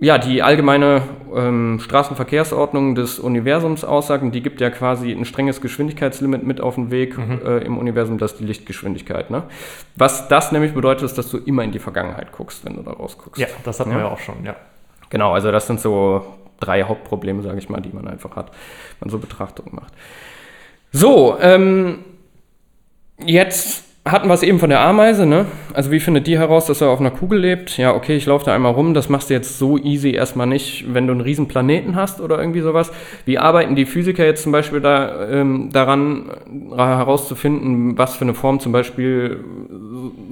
[0.00, 1.02] ja, die allgemeine
[1.32, 6.74] ähm, Straßenverkehrsordnung des Universums aussagt, und die gibt ja quasi ein strenges Geschwindigkeitslimit mit auf
[6.74, 9.30] den Weg äh, im Universum, das ist die Lichtgeschwindigkeit.
[9.30, 9.44] Ne?
[9.94, 12.90] Was das nämlich bedeutet, ist, dass du immer in die Vergangenheit guckst, wenn du da
[12.90, 13.40] rausguckst.
[13.40, 14.56] Ja, das hatten wir ja auch schon, ja.
[15.10, 16.26] Genau, also das sind so
[16.58, 19.92] drei Hauptprobleme, sage ich mal, die man einfach hat, wenn man so Betrachtungen macht.
[20.90, 22.00] So, ähm,
[23.26, 25.46] jetzt hatten wir es eben von der Ameise, ne?
[25.74, 27.76] Also wie findet die heraus, dass er auf einer Kugel lebt?
[27.78, 30.92] Ja, okay, ich laufe da einmal rum, das machst du jetzt so easy erstmal nicht,
[30.92, 32.90] wenn du einen riesen Planeten hast oder irgendwie sowas.
[33.26, 36.30] Wie arbeiten die Physiker jetzt zum Beispiel da, ähm, daran
[36.72, 39.44] äh, herauszufinden, was für eine Form zum Beispiel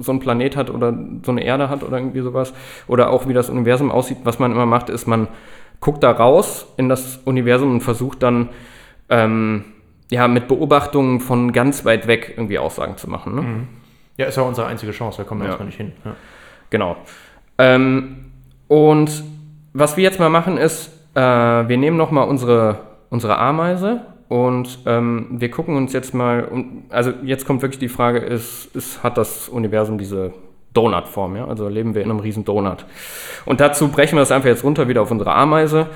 [0.01, 2.53] so ein Planet hat oder so eine Erde hat oder irgendwie sowas?
[2.87, 5.29] Oder auch wie das Universum aussieht, was man immer macht, ist, man
[5.79, 8.49] guckt da raus in das Universum und versucht dann
[9.09, 9.63] ähm,
[10.11, 13.35] ja mit Beobachtungen von ganz weit weg irgendwie Aussagen zu machen.
[13.35, 13.67] Ne?
[14.17, 15.51] Ja, ist ja unsere einzige Chance, da kommen wir Ja.
[15.51, 15.93] erstmal nicht hin.
[16.05, 16.15] Ja.
[16.69, 16.97] Genau.
[17.57, 18.25] Ähm,
[18.67, 19.23] und
[19.73, 24.79] was wir jetzt mal machen ist, äh, wir nehmen noch mal unsere, unsere Ameise und
[24.85, 26.47] ähm, wir gucken uns jetzt mal,
[26.89, 30.33] also jetzt kommt wirklich die Frage, ist, ist, hat das Universum diese
[30.73, 31.47] Donut-Form, ja?
[31.47, 32.85] Also leben wir in einem riesen Donut.
[33.45, 35.87] Und dazu brechen wir das einfach jetzt runter wieder auf unsere Ameise.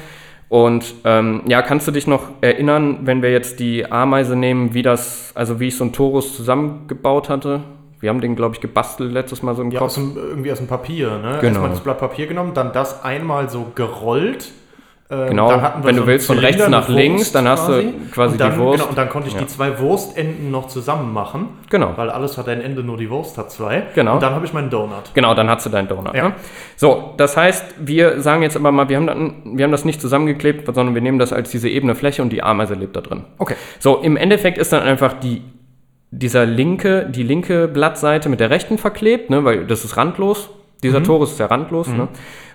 [0.48, 4.84] Und ähm, ja, kannst du dich noch erinnern, wenn wir jetzt die Ameise nehmen, wie
[4.84, 7.62] das, also wie ich so einen Torus zusammengebaut hatte?
[8.00, 9.88] Wir haben den, glaube ich, gebastelt letztes Mal so im Ja, Kopf.
[9.88, 11.38] aus dem, irgendwie aus dem Papier, ne?
[11.42, 11.46] Genau.
[11.46, 14.52] Erstmal das Blatt Papier genommen, dann das einmal so gerollt.
[15.08, 17.94] Ähm, Genau, dann hatten wir wenn du willst, von rechts nach links, dann hast du
[18.12, 18.80] quasi dann, die Wurst.
[18.80, 19.42] Genau, und dann konnte ich Ja.
[19.42, 21.50] die zwei Wurstenden noch zusammen machen.
[21.70, 21.94] Genau.
[21.96, 23.84] Weil alles hat ein Ende, nur die Wurst hat zwei.
[23.94, 24.16] Genau.
[24.16, 25.12] Und dann habe ich meinen Donut.
[25.14, 26.16] Genau, dann hast du deinen Donut.
[26.16, 26.30] Ja.
[26.30, 26.36] Ne?
[26.76, 30.02] So, das heißt, wir sagen jetzt aber mal, wir haben, dann, wir haben das nicht
[30.02, 33.26] zusammengeklebt, sondern wir nehmen das als diese ebene Fläche und die Ameise lebt da drin.
[33.38, 33.56] Okay.
[33.80, 35.44] So, im Endeffekt ist dann einfach die,
[36.10, 40.50] dieser linke, die linke Blattseite mit der rechten verklebt, ne, weil das ist randlos.
[40.82, 41.88] Dieser Torus ist ja randlos.
[41.88, 42.08] Ne?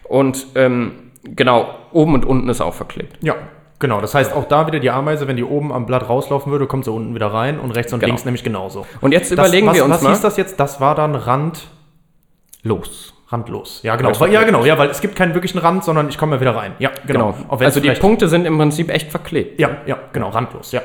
[0.05, 0.93] Und ähm,
[1.25, 3.17] genau, oben und unten ist auch verklebt.
[3.23, 3.35] Ja,
[3.79, 4.01] genau.
[4.01, 6.85] Das heißt auch da wieder die Ameise, wenn die oben am Blatt rauslaufen würde, kommt
[6.85, 8.09] sie unten wieder rein und rechts und Genau.
[8.11, 8.87] links nämlich genauso.
[9.01, 10.11] Und jetzt Das- überlegen was, wir uns was mal.
[10.11, 10.59] hieß das jetzt?
[10.61, 13.15] Das war dann randlos.
[13.29, 13.81] Randlos.
[13.85, 14.11] Ja, genau.
[14.27, 14.65] Ja, genau.
[14.65, 16.73] Ja, weil es gibt keinen wirklichen Rand, sondern ich komme ja wieder rein.
[16.81, 17.33] Ja, genau.
[17.33, 17.57] Genau.
[17.63, 19.61] Also die Punkte sind im Prinzip echt verklebt.
[19.61, 20.31] Ja, ja, genau.
[20.31, 20.73] Randlos.
[20.73, 20.83] Ja.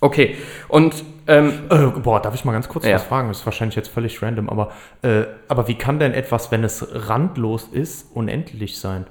[0.00, 0.36] Okay.
[0.68, 2.94] Und ähm, Äh, boah, darf ich mal ganz kurz Ja.
[2.94, 3.28] was fragen?
[3.28, 4.72] Das ist wahrscheinlich jetzt völlig random, aber,
[5.02, 9.06] äh, aber wie kann denn etwas, wenn es randlos ist, unendlich sein?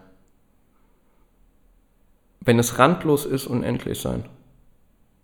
[2.42, 4.24] wenn es randlos ist, unendlich sein.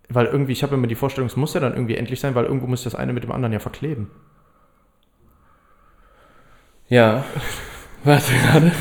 [0.09, 2.45] Weil irgendwie, ich habe immer die Vorstellung, es muss ja dann irgendwie endlich sein, weil
[2.45, 4.11] irgendwo muss das eine mit dem anderen ja verkleben.
[6.87, 7.23] Ja.
[8.03, 8.71] Warte gerade.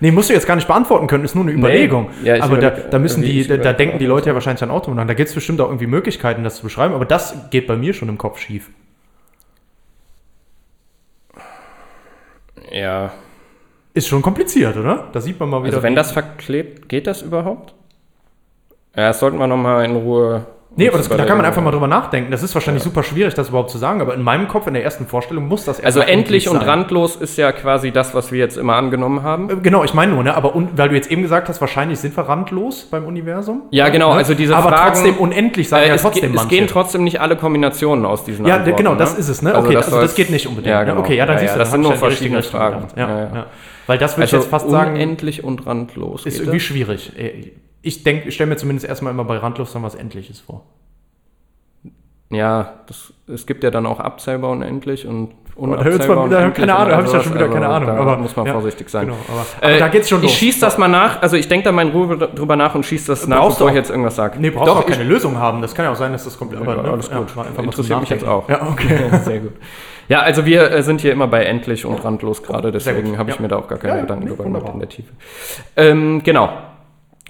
[0.00, 2.10] Nee, musst du jetzt gar nicht beantworten können, ist nur eine Überlegung.
[2.24, 4.70] Ja, ich aber da, da müssen die, da, da denken die Leute ja wahrscheinlich an
[4.70, 5.06] Auto nach.
[5.06, 7.92] Da gibt es bestimmt auch irgendwie Möglichkeiten, das zu beschreiben, aber das geht bei mir
[7.92, 8.70] schon im Kopf schief.
[12.70, 13.12] Ja.
[13.92, 15.08] Ist schon kompliziert, oder?
[15.12, 15.74] Da sieht man mal wieder.
[15.74, 17.74] Also wenn das verklebt, geht das überhaupt?
[18.96, 20.46] Ja, das sollten wir nochmal in Ruhe.
[20.80, 22.30] Nee, aber das, da kann man einfach mal drüber nachdenken.
[22.30, 24.82] Das ist wahrscheinlich super schwierig, das überhaupt zu sagen, aber in meinem Kopf, in der
[24.82, 26.66] ersten Vorstellung, muss das Also endlich und sein.
[26.68, 29.50] randlos ist ja quasi das, was wir jetzt immer angenommen haben.
[29.50, 30.34] Äh, Genau, ich meine nur, ne?
[30.34, 33.62] Aber weil du jetzt eben gesagt hast, wahrscheinlich sind wir randlos beim Universum.
[33.70, 34.16] Ja, genau, Ne?
[34.16, 36.48] also diese aber Fragen- trotzdem unendlich sagen Äh, ja trotzdem ge- es manche.
[36.56, 38.76] gehen trotzdem nicht alle Kombinationen aus diesen Ja, Antworten.
[38.78, 38.98] genau, ne?
[38.98, 39.54] das ist es, ne?
[39.54, 40.72] Okay, also das, geht nicht unbedingt.
[40.72, 40.86] Ja, ne?
[40.86, 41.00] genau.
[41.00, 42.86] Okay, ja, dann ja, siehst ja, du, das sind nur ja verschiedene Fragen.
[42.96, 43.46] Ja, ja.
[43.86, 46.24] Weil das würde Also ich jetzt fast sagen, unendlich und randlos.
[46.24, 46.62] ist irgendwie das?
[46.62, 47.12] schwierig.
[47.82, 50.64] Äh, Ich denke, ich stelle mir zumindest erstmal immer bei randlos dann was Endliches vor.
[52.32, 56.78] Ja, das, es gibt ja dann auch abzählbar unendlich und unabzählbar wieder- unendlich keine und
[56.78, 58.52] Ahnung, da hab ich ja schon wieder keine also Ahnung, Da aber- muss man ja,
[58.52, 59.06] vorsichtig sein.
[59.06, 60.30] Genau, aber, aber Äh, da geht's schon los.
[60.30, 62.86] Ich schieß das mal nach, also ich denke da mal in Ruhe drüber nach und
[62.86, 64.38] schieß das nach, Brauchst bevor du ich auch- jetzt irgendwas sage.
[64.38, 65.60] Nee, brauchst du auch keine Lösung haben.
[65.60, 66.40] Das kann ja auch sein, dass das.
[66.40, 66.90] Aber, Ja, ne?
[66.92, 67.34] alles gut.
[67.34, 68.48] mal Interessiert mich jetzt auch.
[68.48, 69.10] Ja, okay.
[69.24, 69.52] Sehr gut.
[70.08, 73.36] Ja, also wir äh, sind hier immer bei endlich und randlos gerade, deswegen habe ich
[73.36, 73.42] Ja.
[73.42, 75.08] mir da auch gar keine Ja, ja, Gedanken drüber gemacht in der Tiefe.
[75.76, 76.48] Ähm, genau.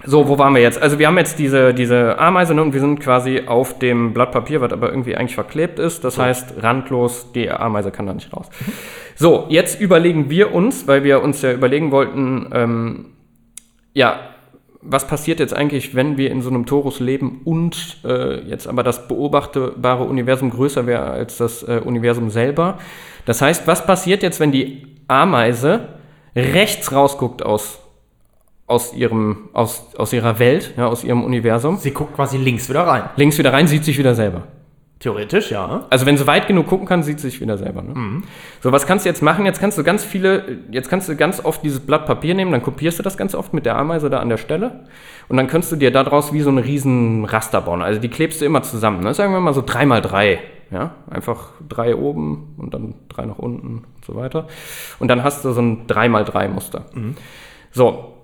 [0.05, 0.80] So, wo waren wir jetzt?
[0.80, 4.32] Also wir haben jetzt diese, diese Ameise ne, und wir sind quasi auf dem Blatt
[4.32, 6.05] Papier, was aber irgendwie eigentlich verklebt ist.
[6.05, 8.48] Das heißt, randlos, die Ameise kann da nicht raus.
[9.14, 13.07] So, jetzt überlegen wir uns, weil wir uns ja überlegen wollten, ähm,
[13.92, 14.20] ja,
[14.82, 18.82] was passiert jetzt eigentlich, wenn wir in so einem Torus leben und äh, jetzt aber
[18.82, 22.78] das beobachtbare Universum größer wäre als das äh, Universum selber?
[23.26, 25.88] Das heißt, was passiert jetzt, wenn die Ameise
[26.34, 27.80] rechts rausguckt aus,
[28.70, 31.76] aus, ihrem, aus, aus ihrer Welt, ja, aus ihrem Universum?
[31.76, 33.04] Sie guckt quasi links wieder rein.
[33.16, 34.44] Links wieder rein, sieht sich wieder selber.
[35.00, 35.86] Theoretisch, ja.
[35.88, 37.80] Also wenn sie weit genug gucken kann, sieht sie sich wieder selber.
[37.80, 38.22] Ne?
[38.60, 39.46] So, was kannst du jetzt machen?
[39.46, 42.62] Jetzt kannst du ganz viele, jetzt kannst du ganz oft dieses Blatt Papier nehmen, dann
[42.62, 44.84] kopierst du das ganz oft mit der Ameise da an der Stelle
[45.28, 47.80] und dann kannst du dir daraus wie so eine riesen Raster bauen.
[47.80, 49.02] Also die klebst du immer zusammen.
[49.02, 49.14] Ne?
[49.14, 50.38] Sagen wir mal so 3 mal 3
[50.70, 50.96] Ja?
[51.10, 54.48] Einfach drei oben und dann drei nach unten und so weiter.
[54.98, 56.84] Und dann hast du so ein 3 mal 3 Muster.
[57.72, 58.19] So,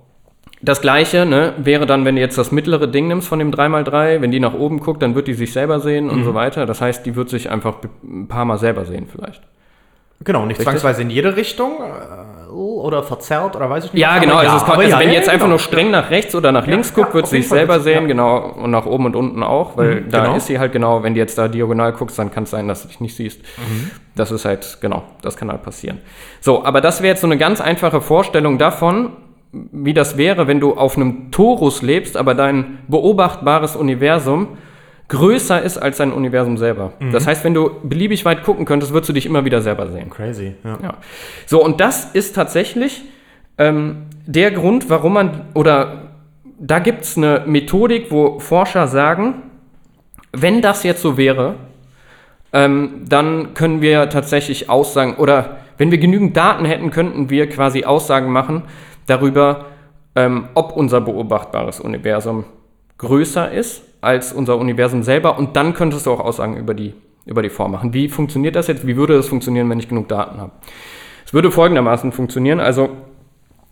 [0.62, 4.20] das gleiche ne, wäre dann, wenn du jetzt das mittlere Ding nimmst von dem 3x3,
[4.20, 6.66] wenn die nach oben guckt, dann wird die sich selber sehen und so weiter.
[6.66, 9.42] Das heißt, die wird sich einfach ein paar Mal selber sehen vielleicht.
[10.24, 10.64] Genau, nicht Richtig?
[10.64, 14.00] zwangsweise in jede Richtung äh, oder verzerrt oder weiß ich nicht.
[14.00, 14.34] Ja, genau.
[14.34, 15.56] aber Also, es kommt, also ja, wenn ja, jetzt ja, einfach genau.
[15.56, 18.02] nur streng nach rechts oder nach links guckt, ja, wird sie sich Fall selber sehen,
[18.02, 18.06] ja.
[18.08, 20.36] genau, und nach oben und unten auch, weil Mhm, da genau.
[20.36, 22.82] ist sie halt genau, wenn du jetzt da diagonal guckst, dann kann es sein, dass
[22.82, 23.42] du dich nicht siehst.
[23.58, 23.90] Mhm.
[24.14, 25.98] Das ist halt, genau, das kann halt passieren.
[26.40, 29.12] So, aber das wäre jetzt so eine ganz einfache Vorstellung davon,
[29.52, 34.48] wie das wäre, wenn du auf einem Torus lebst, aber dein beobachtbares Universum
[35.08, 36.92] größer ist als dein Universum selber.
[36.98, 37.12] Mhm.
[37.12, 40.10] Das heißt, wenn du beliebig weit gucken könntest, würdest du dich immer wieder selber sehen.
[40.10, 40.78] Crazy, ja.
[40.82, 40.94] Ja.
[41.46, 43.02] So, und das ist tatsächlich
[43.58, 46.10] ähm, der Grund, warum man, oder
[46.58, 49.42] da gibt es eine Methodik, wo Forscher sagen,
[50.32, 51.54] wenn das jetzt so wäre,
[52.52, 57.84] ähm, dann können wir tatsächlich Aussagen, oder wenn wir genügend Daten hätten, könnten wir quasi
[57.84, 58.64] Aussagen machen
[59.06, 59.66] darüber,
[60.14, 62.44] ähm, ob unser beobachtbares Universum
[62.98, 66.94] größer ist als unser Universum selber und dann könntest du auch Aussagen über die,
[67.24, 67.92] über die Form machen.
[67.92, 68.86] Wie funktioniert das jetzt?
[68.86, 70.52] Wie würde das funktionieren, wenn ich genug Daten habe?
[71.24, 72.60] Es würde folgendermaßen funktionieren.
[72.60, 72.90] Also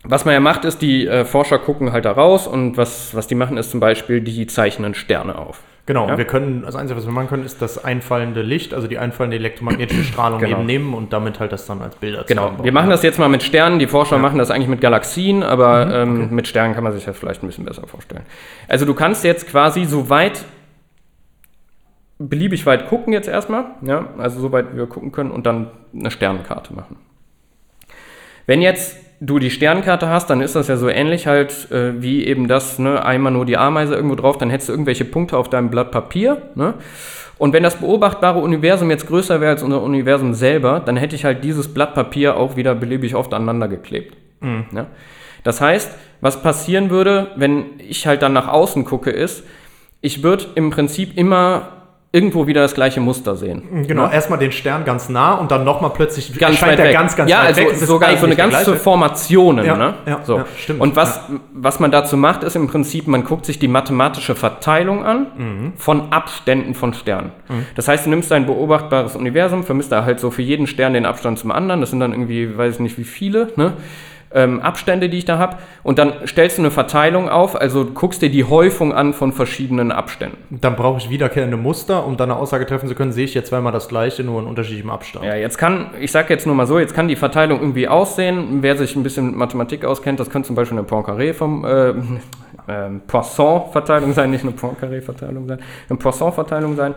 [0.02, 3.26] was man ja macht, ist, die äh, Forscher gucken halt da raus und was, was
[3.26, 5.62] die machen, ist zum Beispiel, die zeichnen Sterne auf.
[5.86, 6.16] Genau, Ja?
[6.16, 9.36] wir können, das Einzige, was wir machen können, ist das einfallende Licht, also die einfallende
[9.36, 10.56] elektromagnetische Strahlung Genau.
[10.58, 13.28] eben nehmen und damit halt das dann als Bilder Genau, wir machen das jetzt mal
[13.28, 13.78] mit Sternen.
[13.78, 17.18] Die Forscher machen das eigentlich mit Galaxien, aber ähm, mit Sternen kann man sich das
[17.18, 18.22] vielleicht ein bisschen besser vorstellen.
[18.66, 20.44] Also du kannst jetzt quasi so weit,
[22.18, 26.10] beliebig weit gucken jetzt erstmal, ja, also so weit wir gucken können und dann eine
[26.10, 26.96] Sternenkarte machen.
[28.46, 32.26] Wenn jetzt du die Sternenkarte hast, dann ist das ja so ähnlich halt äh, wie
[32.26, 35.48] eben das, ne, einmal nur die Ameise irgendwo drauf, dann hättest du irgendwelche Punkte auf
[35.48, 36.74] deinem Blatt Papier, ne?
[37.36, 41.24] Und wenn das beobachtbare Universum jetzt größer wäre als unser Universum selber, dann hätte ich
[41.24, 44.16] halt dieses Blatt Papier auch wieder beliebig oft aneinander geklebt.
[44.72, 44.86] Ja?
[45.42, 49.42] Das heißt, was passieren würde, wenn ich halt dann nach außen gucke, ist,
[50.00, 51.83] ich würde im Prinzip immer
[52.14, 53.84] irgendwo wieder das gleiche Muster sehen.
[53.88, 56.92] Genau, erstmal den Stern ganz nah und dann nochmal plötzlich Ganz erscheint weit der weg.
[56.92, 57.72] ganz, ganz ja, weit also weg.
[57.72, 58.76] Ist sogar so eine ganze gleiche.
[58.76, 59.64] Formationen.
[59.66, 59.94] Ja, ne?
[60.06, 60.36] ja, so.
[60.38, 60.80] ja, stimmt.
[60.80, 61.20] Und was,
[61.52, 65.72] was man dazu macht, ist im Prinzip, man guckt sich die mathematische Verteilung an Mhm.
[65.76, 67.32] von Abständen von Sternen.
[67.74, 71.06] Das heißt, du nimmst dein beobachtbares Universum, vermisst da halt so für jeden Stern den
[71.06, 71.80] Abstand zum anderen.
[71.80, 73.72] Das sind dann irgendwie, weiß ich nicht wie viele, ne?
[74.34, 75.56] Ähm, Abstände, die ich da habe.
[75.82, 79.92] Und dann stellst du eine Verteilung auf, also guckst dir die Häufung an von verschiedenen
[79.92, 80.36] Abständen.
[80.50, 83.48] Dann brauche ich wiederkehrende Muster, um dann eine Aussage treffen zu können, sehe ich jetzt
[83.48, 85.24] zweimal das gleiche, nur in unterschiedlichem Abstand.
[85.24, 88.58] Ja, jetzt kann, ich sage jetzt nur mal so, jetzt kann die Verteilung irgendwie aussehen.
[88.60, 91.90] Wer sich ein bisschen mit Mathematik auskennt, das könnte zum Beispiel eine Poincaré vom äh,
[92.68, 95.58] ähm, Poisson-Verteilung sein, nicht eine Poincaré-Verteilung sein,
[95.88, 96.94] eine Poisson-Verteilung sein.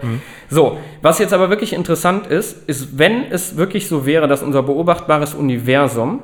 [0.50, 4.64] So, was jetzt aber wirklich interessant ist, ist, wenn es wirklich so wäre, dass unser
[4.64, 6.22] beobachtbares Universum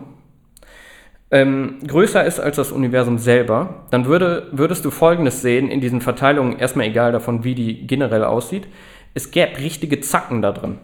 [1.34, 6.00] ähm, größer ist als das Universum selber, dann würde, würdest du Folgendes sehen in diesen
[6.00, 8.68] Verteilungen, erstmal egal davon, wie die generell aussieht.
[9.16, 10.78] Es gäbe richtige Zacken da drin.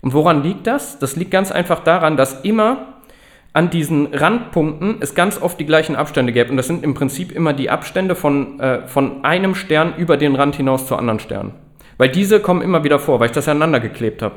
[0.00, 1.00] Und woran liegt das?
[1.00, 3.00] Das liegt ganz einfach daran, dass immer
[3.52, 6.50] an diesen Randpunkten es ganz oft die gleichen Abstände gäbe.
[6.50, 10.36] Und das sind im Prinzip immer die Abstände von, äh, von einem Stern über den
[10.36, 11.52] Rand hinaus zu anderen Sternen.
[11.98, 14.36] Weil diese kommen immer wieder vor, weil ich das aneinander geklebt habe.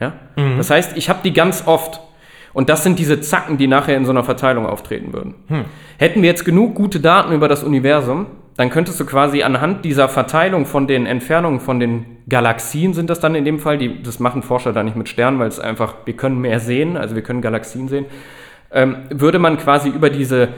[0.00, 0.12] Ja?
[0.56, 2.00] Das heißt, ich habe die ganz oft.
[2.58, 5.36] Und das sind diese Zacken, die nachher in so einer Verteilung auftreten würden.
[5.96, 10.08] Hätten wir jetzt genug gute Daten über das Universum, dann könntest du quasi anhand dieser
[10.08, 14.18] Verteilung von den Entfernungen von den Galaxien sind das dann in dem Fall, die, das
[14.18, 17.22] machen Forscher da nicht mit Sternen, weil es einfach, wir können mehr sehen, also wir
[17.22, 18.06] können Galaxien sehen,
[18.72, 20.48] ähm, würde man quasi über diese,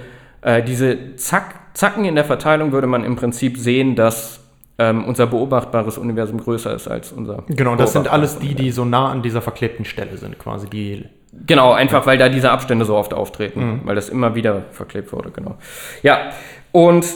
[0.40, 4.40] äh, diese Zack, Zacken in der Verteilung, würde man im Prinzip sehen, dass
[4.78, 7.44] ähm, unser beobachtbares Universum größer ist als unser.
[7.48, 11.04] Genau, das sind alles die, die so nah an dieser verklebten Stelle sind, quasi die.
[11.32, 15.30] Genau, einfach weil da diese Abstände so oft auftreten, weil das immer wieder verklebt wurde,
[15.30, 15.56] genau.
[16.02, 16.30] Ja,
[16.72, 17.06] und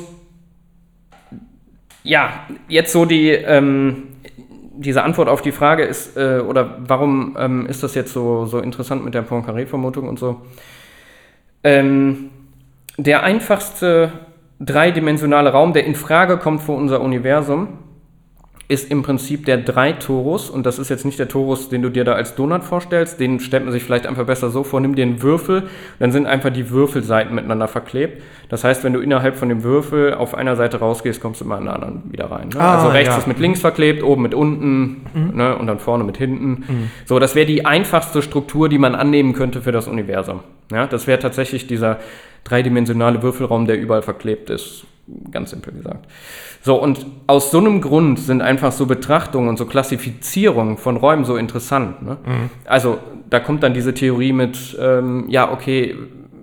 [2.05, 4.05] ja, jetzt so die, ähm,
[4.77, 8.61] diese Antwort auf die Frage ist, äh, oder warum ähm, ist das jetzt so, so
[8.61, 10.43] interessant mit der Poincaré-Vermutung und so?
[11.65, 12.31] Ähm,
[12.97, 14.13] der einfachste
[14.61, 17.79] dreidimensionale Raum, der in Frage kommt für unser Universum,
[18.67, 20.49] ist im Prinzip der Dreitorus.
[20.49, 23.21] Und das ist jetzt nicht der Torus, den du dir da als Donut vorstellst.
[23.21, 24.81] Den stellt man sich vielleicht einfach besser so vor.
[24.81, 25.65] Nimm dir einen Würfel,
[25.99, 28.23] dann sind einfach die Würfelseiten miteinander verklebt.
[28.49, 31.57] Das heißt, wenn du innerhalb von dem Würfel auf einer Seite rausgehst, kommst du immer
[31.57, 32.49] an der anderen wieder rein.
[32.49, 32.61] Ne?
[32.61, 33.19] Ah, also rechts ja.
[33.19, 35.57] ist mit links verklebt, oben mit unten ne?
[35.57, 36.65] und dann vorne mit hinten.
[37.05, 40.41] So, das wäre die einfachste Struktur, die man annehmen könnte für das Universum.
[40.71, 40.87] Ja?
[40.87, 41.99] Das wäre tatsächlich dieser
[42.45, 44.87] dreidimensionale Würfelraum, der überall verklebt ist.
[45.31, 46.07] Ganz simpel gesagt.
[46.63, 51.25] So, und aus so einem Grund sind einfach so Betrachtungen und so Klassifizierungen von Räumen
[51.25, 52.03] so interessant.
[52.03, 52.17] Ne?
[52.65, 52.99] Also,
[53.29, 55.95] da kommt dann diese Theorie mit, ähm, ja, okay,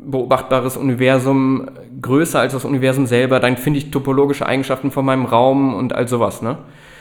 [0.05, 1.69] beobachtbares Universum
[2.01, 6.07] größer als das Universum selber, dann finde ich topologische Eigenschaften von meinem Raum und all
[6.07, 6.57] sowas, ne?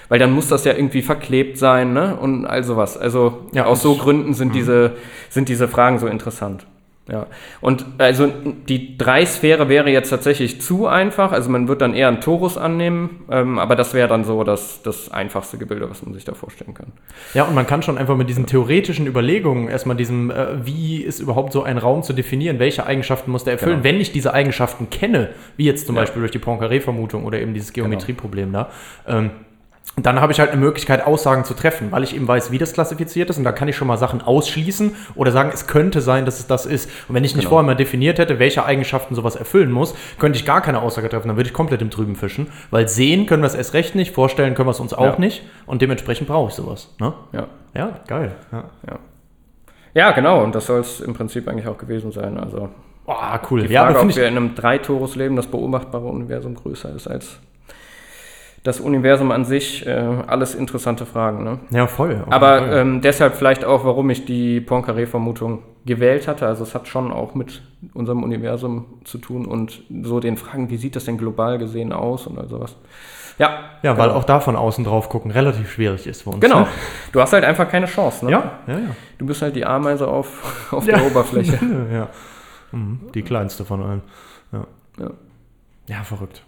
[0.09, 2.17] Weil dann muss das ja irgendwie verklebt sein, ne?
[2.17, 2.97] Und all sowas.
[2.99, 4.93] Also Ja, aus so Gründen sind diese,
[5.29, 6.67] sind diese Fragen so interessant.
[7.11, 7.27] Ja.
[7.61, 8.29] Und also
[8.69, 11.33] die Dreisphäre wäre jetzt tatsächlich zu einfach.
[11.33, 14.83] Also man wird dann eher einen Torus annehmen, ähm, aber das wäre dann so das,
[14.83, 16.93] das einfachste Gebilde, was man sich da vorstellen kann.
[17.35, 21.19] Ja, und man kann schon einfach mit diesen theoretischen Überlegungen erstmal diesem, äh, wie ist
[21.21, 23.85] überhaupt so ein Raum zu definieren, welche Eigenschaften muss der erfüllen, Genau.
[23.85, 26.03] wenn ich diese Eigenschaften kenne, wie jetzt zum Ja.
[26.03, 28.71] Beispiel durch die Poincaré-Vermutung oder eben dieses Geometrieproblem da.
[29.09, 29.31] Ähm,
[29.97, 32.73] dann habe ich halt eine Möglichkeit, Aussagen zu treffen, weil ich eben weiß, wie das
[32.73, 36.25] klassifiziert ist und da kann ich schon mal Sachen ausschließen oder sagen, es könnte sein,
[36.25, 36.89] dass es das ist.
[37.09, 40.47] Und wenn ich nicht vorher mal definiert hätte, welche Eigenschaften sowas erfüllen muss, könnte ich
[40.47, 43.49] gar keine Aussage treffen, dann würde ich komplett im Trüben fischen, weil sehen können wir
[43.49, 45.19] es erst recht nicht, vorstellen können wir es uns auch Ja.
[45.19, 46.95] nicht und dementsprechend brauche ich sowas.
[46.99, 47.13] Ne?
[47.33, 47.49] Ja.
[47.75, 48.33] Ja, geil.
[48.53, 48.65] Ja.
[49.93, 52.39] Ja, genau, und das soll es im Prinzip eigentlich auch gewesen sein.
[52.39, 52.69] Also
[53.07, 53.15] Oh,
[53.51, 53.63] cool.
[53.63, 57.39] die ja, Frage, aber ob wir in einem Drei-Tores-Leben das beobachtbare Universum größer ist als
[58.63, 59.87] das Universum an sich.
[59.87, 59.91] Äh,
[60.27, 61.45] alles interessante Fragen.
[61.45, 61.59] Ne?
[61.71, 62.25] Ja, voll.
[62.31, 62.79] Aber Fall.
[62.79, 66.47] ähm, deshalb vielleicht auch, warum ich die Poincaré-Vermutung gewählt hatte.
[66.47, 67.63] Also es hat schon auch mit
[67.95, 72.27] unserem Universum zu tun und so den Fragen, wie sieht das denn global gesehen aus
[72.27, 72.77] und all sowas.
[73.39, 74.21] Ja, ja, weil genau.
[74.21, 76.41] auch da von außen drauf gucken relativ schwierig ist für uns.
[76.41, 76.61] Genau.
[76.61, 76.67] Ne?
[77.13, 78.27] Du hast halt einfach keine Chance.
[78.27, 78.33] Ne?
[78.33, 78.89] Ja, ja, ja.
[79.17, 80.99] Du bist halt die Ameise auf, auf Ja.
[80.99, 81.59] der Oberfläche.
[81.93, 82.09] ja.
[82.73, 84.03] Mhm, die kleinste von allen.
[84.53, 84.67] Ja,
[84.99, 85.11] Ja.
[85.87, 86.43] ja verrückt.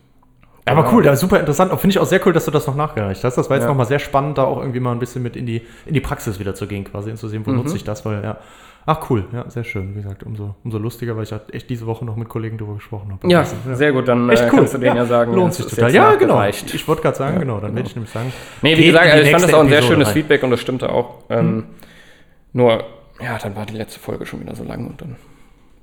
[0.65, 1.71] Aber cool, ja, super interessant.
[1.73, 3.37] Finde ich auch sehr cool, dass du das noch nachgereicht hast.
[3.37, 3.69] Das war jetzt Ja.
[3.71, 6.39] nochmal sehr spannend, da auch irgendwie mal ein bisschen mit in die, in die Praxis
[6.39, 7.57] wieder zu gehen, quasi und zu sehen, wo Mhm.
[7.59, 8.37] nutze ich das, weil ja.
[8.85, 9.95] Ach cool, ja, sehr schön.
[9.95, 12.75] Wie gesagt, umso, umso lustiger, weil ich halt echt diese Woche noch mit Kollegen drüber
[12.75, 13.29] gesprochen habe.
[13.31, 14.09] Ja, Also, sehr gut.
[14.09, 14.59] Dann Echt äh, cool.
[14.59, 15.85] kannst du denen ja, sagen, lohnt sich total.
[15.85, 16.35] jetzt Ja, genau.
[16.35, 16.75] nachgereicht.
[16.75, 17.77] Ich wollte gerade sagen, Ja, genau, dann genau.
[17.77, 18.33] werde ich nämlich sagen.
[18.61, 20.15] Nee, wie gesagt, also ich fand das auch ein sehr Episode schönes rein.
[20.15, 21.15] Feedback und das stimmte auch.
[21.31, 21.65] Ähm,
[22.53, 22.83] Nur,
[23.23, 25.17] ja, dann war die letzte Folge schon wieder so lang und dann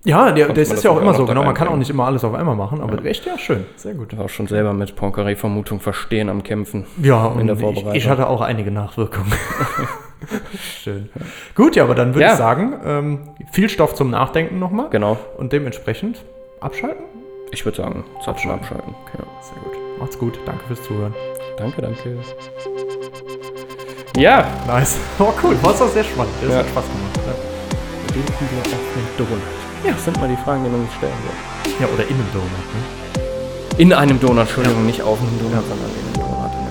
[0.05, 1.43] Ja, der, das ist das ja auch immer so, genau.
[1.43, 3.65] Man kann auch nicht immer alles auf einmal machen, aber echt ja schön.
[3.75, 4.17] Sehr gut.
[4.17, 6.85] war auch schon selber mit Poincaré-Vermutung verstehen am Kämpfen.
[7.03, 7.91] Ja, in der und Vorbereitung.
[7.95, 9.31] Ich, ich hatte auch einige Nachwirkungen.
[10.83, 11.09] Schön.
[11.55, 12.31] Gut, ja, aber dann würde Ja.
[12.33, 13.19] ich sagen, ähm,
[13.51, 14.89] viel Stoff zum Nachdenken nochmal.
[14.89, 15.17] Genau.
[15.37, 16.23] Und dementsprechend
[16.59, 17.03] abschalten.
[17.51, 18.93] Ich würde sagen, Zapfen abschalten.
[19.17, 19.23] Ja.
[19.41, 19.99] Sehr gut.
[19.99, 20.39] Macht's gut.
[20.45, 21.13] Danke fürs Zuhören.
[21.57, 22.17] Danke, danke.
[24.17, 24.97] Ja, Nice.
[25.19, 25.55] Oh, cool.
[25.61, 26.33] War auch sehr spannend.
[26.41, 26.57] Das Ja.
[26.59, 27.37] hat Spaß gemacht.
[28.13, 29.68] denken wir auf den Donut.
[29.85, 31.73] Ja, das sind mal die Fragen, die man sich stellen soll.
[31.79, 32.67] Ja, ja oder in einem Donut.
[32.73, 32.81] Ne?
[33.77, 36.51] In einem Donut, Entschuldigung, nicht auf einem Donut, sondern in einem Donut.
[36.53, 36.67] In.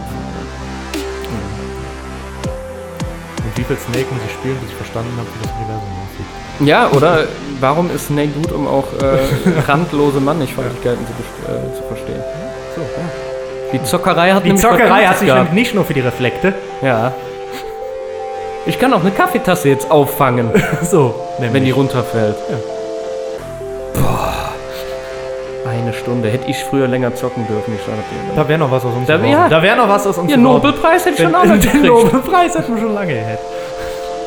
[3.44, 6.68] Und wie viel Snake muss ich spielen, bis ich verstanden habe, wie das Universum aussieht?
[6.68, 7.28] Ja, oder
[7.60, 12.22] warum ist Snake gut, um auch äh, randlose Mannigfaltigkeiten zu, best- äh, zu verstehen?
[12.74, 13.08] So, ja.
[13.72, 15.52] Die Zockerei hat Die nämlich Zockerei hat sich gehabt.
[15.52, 16.54] nicht nur für die Reflekte.
[16.82, 17.12] Ja.
[18.66, 20.50] Ich kann auch eine Kaffeetasse jetzt auffangen,
[20.82, 21.54] So, nämlich.
[21.54, 22.36] wenn die runterfällt.
[22.48, 22.77] Boah.
[25.98, 26.28] Stunde.
[26.28, 28.34] Hätte ich früher länger zocken dürfen, ich sage dir.
[28.36, 29.18] Da wäre noch was aus uns Da.
[29.18, 30.54] Da wäre noch was aus uns Ja, geworden.
[30.54, 31.82] Nobelpreis hätte ich schon noch Den, den.
[31.86, 33.40] Nobelpreis hätten wir schon lange gehabt.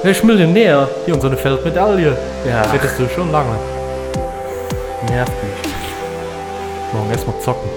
[0.04, 0.88] Wer ist Millionär?
[1.06, 2.18] Hier und so eine Feldmedaille.
[2.48, 2.62] Ja.
[2.64, 3.56] Das hättest du schon lange.
[5.10, 5.74] Nervt mich.
[6.94, 7.70] Morgen erstmal zocken.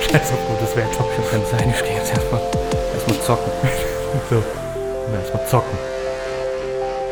[0.00, 1.04] Scheiß auf gutes Wetter.
[1.30, 2.40] Kann sein, ich gehe jetzt erstmal
[2.94, 3.52] erstmal zocken.
[4.30, 4.36] So.
[5.20, 5.78] Erstmal zocken.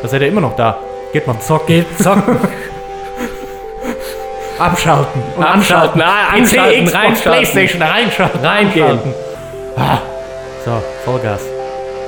[0.03, 0.79] Da seid ihr immer noch da.
[1.13, 1.67] Geht mal zocken.
[1.67, 2.39] Geht zocken.
[4.59, 5.23] Abschalten.
[5.37, 7.33] Und Abschalten, ah, PC, anschalten, Xbox, reinschalten.
[7.33, 8.45] Playstation, reinschalten.
[8.45, 8.99] Reingehen.
[9.77, 9.99] Ah.
[10.65, 11.43] So, Vollgas.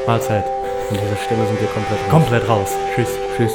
[0.06, 0.44] Mahlzeit.
[0.90, 2.10] An dieser Stelle sind wir komplett raus.
[2.10, 2.70] Komplett raus.
[2.94, 3.08] Tschüss.
[3.36, 3.52] Tschüss.